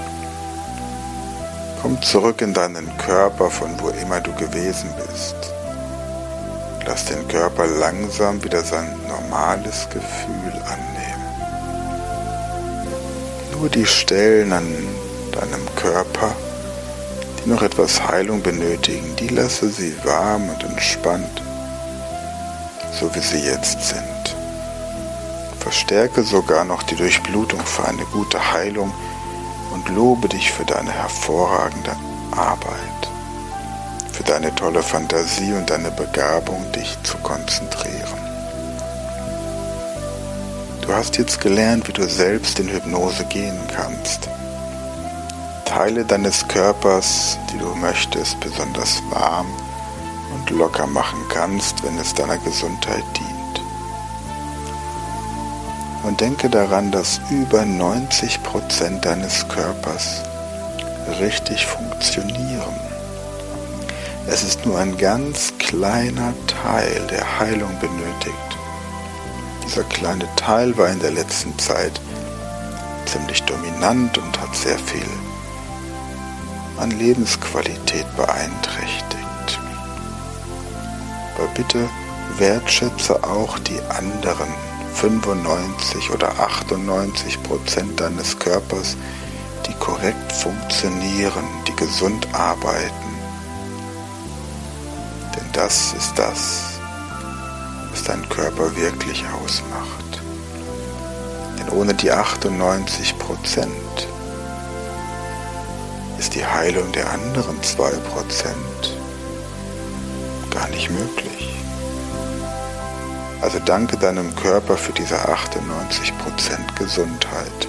Komm 1.84 2.02
zurück 2.02 2.42
in 2.42 2.54
deinen 2.54 2.90
Körper, 2.98 3.50
von 3.50 3.78
wo 3.82 3.90
immer 3.90 4.22
du 4.22 4.32
gewesen 4.36 4.90
bist. 4.96 5.36
Lass 6.86 7.04
den 7.04 7.28
Körper 7.28 7.68
langsam 7.68 8.42
wieder 8.42 8.64
sein 8.64 8.88
normales 9.06 9.90
Gefühl 9.90 10.54
annehmen. 10.64 11.28
Nur 13.52 13.68
die 13.68 13.86
Stellen, 13.86 14.54
an 14.54 14.66
deinem 15.34 15.76
Körper, 15.76 16.34
die 17.44 17.50
noch 17.50 17.62
etwas 17.62 18.02
Heilung 18.02 18.42
benötigen, 18.42 19.18
die 19.18 19.28
lasse 19.28 19.68
sie 19.68 19.94
warm 20.06 20.48
und 20.48 20.64
entspannt, 20.64 21.42
so 22.98 23.14
wie 23.14 23.20
sie 23.20 23.40
jetzt 23.40 23.90
sind. 23.90 24.38
Verstärke 25.60 26.24
sogar 26.24 26.64
noch 26.64 26.84
die 26.84 26.96
Durchblutung 26.96 27.60
für 27.66 27.84
eine 27.84 28.06
gute 28.06 28.54
Heilung 28.54 28.94
und 29.86 29.96
lobe 29.96 30.30
dich 30.30 30.52
für 30.52 30.66
deine 30.66 30.92
hervorragende 30.92 31.96
Arbeit, 32.32 33.10
für 34.12 34.24
deine 34.24 34.54
tolle 34.56 34.84
Fantasie 34.84 35.54
und 35.54 35.70
deine 35.70 35.92
Begabung, 35.92 36.72
dich 36.72 36.98
zu 37.04 37.18
konzentrieren. 37.18 38.24
Du 40.82 40.94
hast 40.94 41.18
jetzt 41.18 41.40
gelernt, 41.40 41.88
wie 41.88 41.94
du 41.94 42.08
selbst 42.08 42.60
in 42.60 42.68
Hypnose 42.68 43.24
gehen 43.26 43.58
kannst. 43.74 44.30
Teile 45.66 46.04
deines 46.04 46.48
Körpers, 46.48 47.38
die 47.52 47.58
du 47.58 47.74
möchtest, 47.76 48.40
besonders 48.42 49.02
warm 49.10 49.48
und 50.34 50.50
locker 50.50 50.88
machen 50.88 51.20
kannst, 51.30 51.84
wenn 51.84 51.98
es 51.98 52.14
deiner 52.14 52.38
Gesundheit 52.38 53.04
dient. 53.18 53.33
Und 56.04 56.20
denke 56.20 56.50
daran, 56.50 56.92
dass 56.92 57.22
über 57.30 57.66
90 57.66 58.44
Prozent 58.44 59.06
deines 59.06 59.48
Körpers 59.48 60.22
richtig 61.20 61.66
funktionieren. 61.66 62.76
Es 64.28 64.44
ist 64.44 64.66
nur 64.66 64.80
ein 64.80 64.98
ganz 64.98 65.54
kleiner 65.60 66.34
Teil, 66.48 67.02
der 67.10 67.40
Heilung 67.40 67.78
benötigt. 67.80 68.58
Dieser 69.66 69.84
kleine 69.84 70.28
Teil 70.36 70.78
war 70.78 70.90
in 70.90 71.00
der 71.00 71.12
letzten 71.12 71.58
Zeit 71.58 72.00
ziemlich 73.06 73.44
dominant 73.44 74.18
und 74.18 74.42
hat 74.42 74.56
sehr 74.56 74.78
viel 74.80 75.08
an 76.78 76.92
Lebensqualität 76.92 78.06
beeinträchtigt. 78.16 79.60
Aber 81.36 81.48
bitte 81.54 81.90
wertschätze 82.38 83.24
auch 83.24 83.60
die 83.60 83.80
anderen 83.90 84.50
95 84.94 86.12
oder 86.12 86.30
98 86.40 87.42
Prozent 87.44 88.00
deines 88.00 88.38
Körpers, 88.40 88.96
die 89.68 89.74
korrekt 89.74 90.32
funktionieren, 90.32 91.44
die 91.68 91.76
gesund 91.76 92.28
arbeiten. 92.34 93.14
Denn 95.36 95.52
das 95.54 95.94
ist 95.94 96.18
das, 96.18 96.80
was 97.92 98.04
dein 98.04 98.28
Körper 98.30 98.76
wirklich 98.76 99.24
ausmacht. 99.44 100.22
Denn 101.60 101.70
ohne 101.70 101.94
die 101.94 102.12
98 102.12 103.18
Prozent 103.20 104.08
ist 106.20 106.36
die 106.36 106.46
Heilung 106.46 106.92
der 106.92 107.12
anderen 107.12 107.60
2% 107.62 108.54
gar 110.52 110.70
nicht 110.70 110.90
möglich. 110.90 111.33
Also 113.44 113.60
danke 113.60 113.98
deinem 113.98 114.34
Körper 114.38 114.78
für 114.78 114.94
diese 114.94 115.16
98% 115.16 115.34
Gesundheit. 116.80 117.68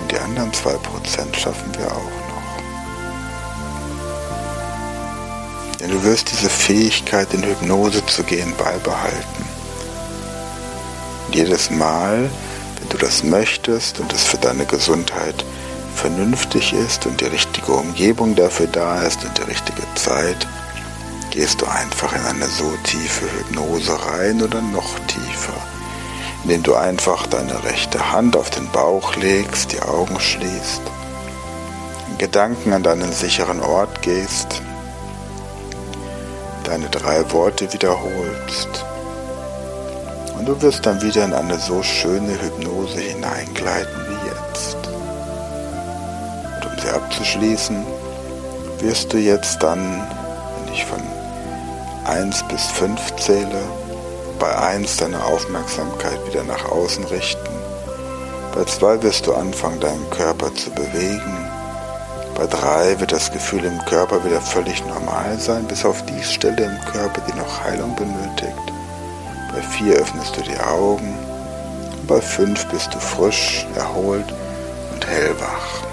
Und 0.00 0.10
die 0.10 0.18
anderen 0.18 0.50
2% 0.50 1.36
schaffen 1.36 1.72
wir 1.78 1.86
auch 1.86 1.92
noch. 1.92 2.58
Denn 5.78 5.92
du 5.92 6.02
wirst 6.02 6.32
diese 6.32 6.50
Fähigkeit, 6.50 7.32
in 7.32 7.44
Hypnose 7.44 8.04
zu 8.06 8.24
gehen, 8.24 8.52
beibehalten. 8.58 9.44
Und 11.28 11.36
jedes 11.36 11.70
Mal, 11.70 12.28
wenn 12.80 12.88
du 12.88 12.98
das 12.98 13.22
möchtest 13.22 14.00
und 14.00 14.12
es 14.12 14.24
für 14.24 14.38
deine 14.38 14.66
Gesundheit 14.66 15.44
vernünftig 15.94 16.72
ist 16.72 17.06
und 17.06 17.20
die 17.20 17.26
richtige 17.26 17.70
Umgebung 17.70 18.34
dafür 18.34 18.66
da 18.66 19.00
ist 19.02 19.24
und 19.24 19.38
die 19.38 19.42
richtige 19.42 19.82
Zeit, 19.94 20.48
gehst 21.38 21.60
du 21.60 21.66
einfach 21.66 22.12
in 22.16 22.22
eine 22.22 22.46
so 22.46 22.68
tiefe 22.82 23.24
Hypnose 23.30 23.96
rein 24.06 24.42
oder 24.42 24.60
noch 24.60 24.98
tiefer, 25.06 25.54
indem 26.42 26.64
du 26.64 26.74
einfach 26.74 27.28
deine 27.28 27.62
rechte 27.62 28.10
Hand 28.10 28.36
auf 28.36 28.50
den 28.50 28.68
Bauch 28.72 29.14
legst, 29.14 29.70
die 29.70 29.80
Augen 29.80 30.18
schließt, 30.18 30.82
in 32.10 32.18
Gedanken 32.18 32.72
an 32.72 32.82
deinen 32.82 33.12
sicheren 33.12 33.60
Ort 33.60 34.02
gehst, 34.02 34.62
deine 36.64 36.88
drei 36.88 37.30
Worte 37.30 37.72
wiederholst 37.72 38.84
und 40.36 40.48
du 40.48 40.60
wirst 40.60 40.86
dann 40.86 41.00
wieder 41.00 41.24
in 41.24 41.34
eine 41.34 41.56
so 41.56 41.84
schöne 41.84 42.32
Hypnose 42.32 42.98
hineingleiten 42.98 44.06
wie 44.08 44.26
jetzt. 44.26 44.76
Und 46.56 46.66
um 46.66 46.78
sie 46.82 46.88
abzuschließen, 46.88 47.86
wirst 48.80 49.12
du 49.12 49.18
jetzt 49.18 49.62
dann, 49.62 50.04
wenn 50.64 50.74
ich 50.74 50.84
von 50.84 51.07
1 52.08 52.44
bis 52.44 52.64
5 52.68 53.16
zähle, 53.16 53.62
bei 54.38 54.56
1 54.56 54.96
deine 54.96 55.22
Aufmerksamkeit 55.22 56.18
wieder 56.26 56.42
nach 56.42 56.64
außen 56.70 57.04
richten, 57.04 57.54
bei 58.54 58.64
2 58.64 59.02
wirst 59.02 59.26
du 59.26 59.34
anfangen, 59.34 59.78
deinen 59.78 60.08
Körper 60.08 60.54
zu 60.54 60.70
bewegen, 60.70 61.50
bei 62.34 62.46
3 62.46 62.98
wird 63.00 63.12
das 63.12 63.30
Gefühl 63.30 63.64
im 63.64 63.78
Körper 63.84 64.24
wieder 64.24 64.40
völlig 64.40 64.82
normal 64.86 65.38
sein, 65.38 65.66
bis 65.66 65.84
auf 65.84 66.02
die 66.06 66.22
Stelle 66.22 66.64
im 66.64 66.92
Körper, 66.92 67.20
die 67.28 67.36
noch 67.36 67.64
Heilung 67.64 67.94
benötigt. 67.94 68.72
Bei 69.52 69.60
4 69.60 69.96
öffnest 69.96 70.34
du 70.36 70.40
die 70.40 70.58
Augen, 70.60 71.14
bei 72.06 72.22
5 72.22 72.66
bist 72.68 72.94
du 72.94 72.98
frisch, 73.00 73.66
erholt 73.76 74.32
und 74.94 75.06
hellwach. 75.06 75.87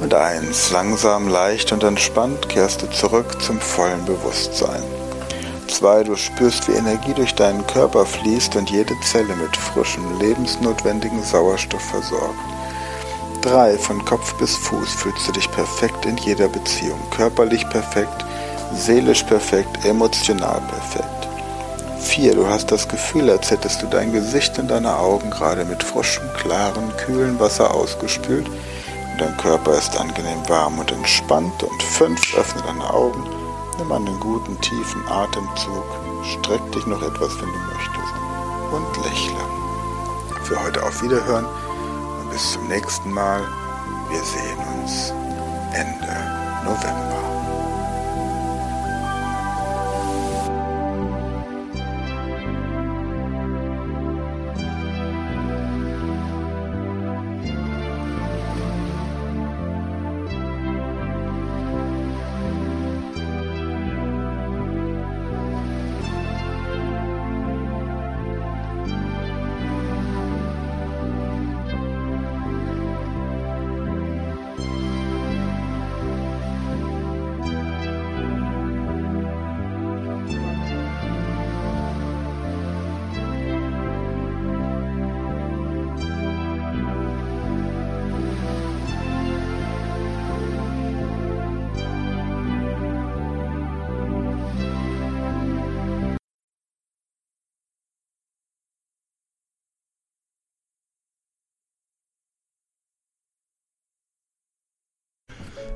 Und 0.00 0.14
eins, 0.14 0.70
langsam, 0.70 1.28
leicht 1.28 1.72
und 1.72 1.84
entspannt 1.84 2.48
kehrst 2.48 2.80
du 2.80 2.90
zurück 2.90 3.40
zum 3.42 3.60
vollen 3.60 4.02
Bewusstsein. 4.06 4.82
Zwei, 5.68 6.02
du 6.02 6.16
spürst, 6.16 6.68
wie 6.68 6.72
Energie 6.72 7.12
durch 7.12 7.34
deinen 7.34 7.66
Körper 7.66 8.06
fließt 8.06 8.56
und 8.56 8.70
jede 8.70 8.94
Zelle 9.02 9.36
mit 9.36 9.54
frischem, 9.54 10.18
lebensnotwendigen 10.18 11.22
Sauerstoff 11.22 11.82
versorgt. 11.82 12.38
Drei, 13.42 13.76
von 13.76 14.02
Kopf 14.06 14.34
bis 14.34 14.56
Fuß 14.56 14.88
fühlst 14.94 15.28
du 15.28 15.32
dich 15.32 15.50
perfekt 15.50 16.06
in 16.06 16.16
jeder 16.16 16.48
Beziehung. 16.48 16.98
Körperlich 17.14 17.68
perfekt, 17.68 18.24
seelisch 18.74 19.22
perfekt, 19.22 19.84
emotional 19.84 20.62
perfekt. 20.68 21.28
Vier, 22.00 22.34
du 22.34 22.46
hast 22.46 22.72
das 22.72 22.88
Gefühl, 22.88 23.28
als 23.28 23.50
hättest 23.50 23.82
du 23.82 23.86
dein 23.86 24.12
Gesicht 24.12 24.58
und 24.58 24.68
deine 24.68 24.96
Augen 24.96 25.30
gerade 25.30 25.66
mit 25.66 25.82
frischem, 25.82 26.24
klaren, 26.32 26.90
kühlen 26.96 27.38
Wasser 27.38 27.74
ausgespült 27.74 28.50
Dein 29.20 29.36
Körper 29.36 29.74
ist 29.74 30.00
angenehm 30.00 30.48
warm 30.48 30.78
und 30.78 30.90
entspannt. 30.90 31.62
Und 31.62 31.82
fünf, 31.82 32.34
öffne 32.38 32.62
deine 32.62 32.88
Augen, 32.88 33.22
nimm 33.76 33.92
einen 33.92 34.18
guten, 34.18 34.58
tiefen 34.62 35.06
Atemzug, 35.08 35.84
streck 36.24 36.72
dich 36.72 36.86
noch 36.86 37.02
etwas, 37.02 37.38
wenn 37.38 37.52
du 37.52 37.58
möchtest 37.68 38.14
und 38.72 39.04
lächle. 39.04 39.44
Für 40.44 40.64
heute 40.64 40.82
auf 40.82 41.02
Wiederhören 41.02 41.44
und 41.44 42.30
bis 42.30 42.52
zum 42.52 42.66
nächsten 42.68 43.12
Mal. 43.12 43.42
Wir 44.08 44.22
sehen 44.22 44.58
uns 44.80 45.12
Ende 45.74 46.16
November. 46.64 47.29